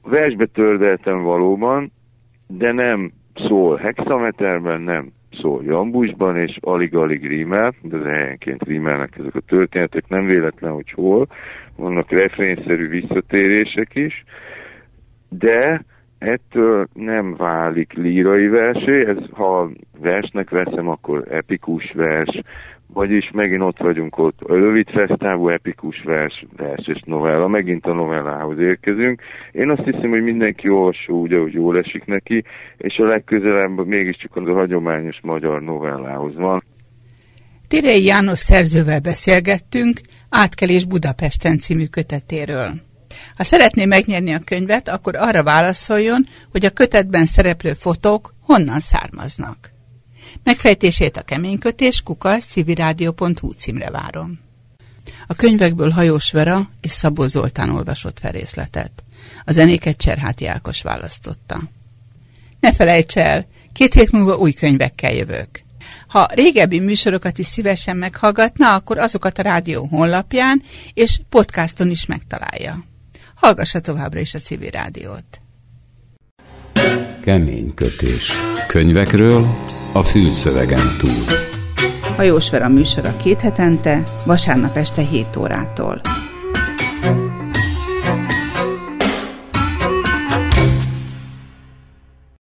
[0.03, 1.91] Versbe tördeltem valóban,
[2.47, 5.11] de nem szól hexameterben, nem
[5.41, 10.91] szól jambusban, és alig-alig rímel, de az helyenként rímelnek ezek a történetek, nem véletlen, hogy
[10.91, 11.27] hol,
[11.75, 14.23] vannak refrényszerű visszatérések is,
[15.29, 15.85] de
[16.17, 19.69] ettől nem válik lírai versé, ez, ha
[19.99, 22.41] versnek veszem, akkor epikus vers,
[22.93, 27.93] vagyis megint ott vagyunk ott, a rövid fesztávú epikus vers, vers és novella, megint a
[27.93, 29.21] novellához érkezünk.
[29.51, 32.43] Én azt hiszem, hogy mindenki olvasó úgy, ahogy jól esik neki,
[32.77, 36.63] és a legközelebb mégiscsak az a hagyományos magyar novellához van.
[37.67, 42.69] Tirei János szerzővel beszélgettünk Átkelés Budapesten című kötetéről.
[43.37, 49.74] Ha szeretné megnyerni a könyvet, akkor arra válaszoljon, hogy a kötetben szereplő fotók honnan származnak.
[50.45, 54.39] Megfejtését a keménykötés kukasz civirádió.hu címre várom.
[55.27, 59.03] A könyvekből Hajós Vera és Szabó Zoltán olvasott felészletet.
[59.45, 61.61] A zenéket Cserháti Ákos választotta.
[62.59, 65.49] Ne felejts el, két hét múlva új könyvekkel jövök.
[66.07, 72.85] Ha régebbi műsorokat is szívesen meghallgatna, akkor azokat a rádió honlapján és podcaston is megtalálja.
[73.35, 75.41] Hallgassa továbbra is a civil rádiót.
[77.21, 78.31] Kemény kötés.
[78.67, 79.45] Könyvekről
[79.95, 81.25] a fűszövegen túl.
[82.15, 86.01] Hajós Vera műsora két hetente, vasárnap este 7 órától.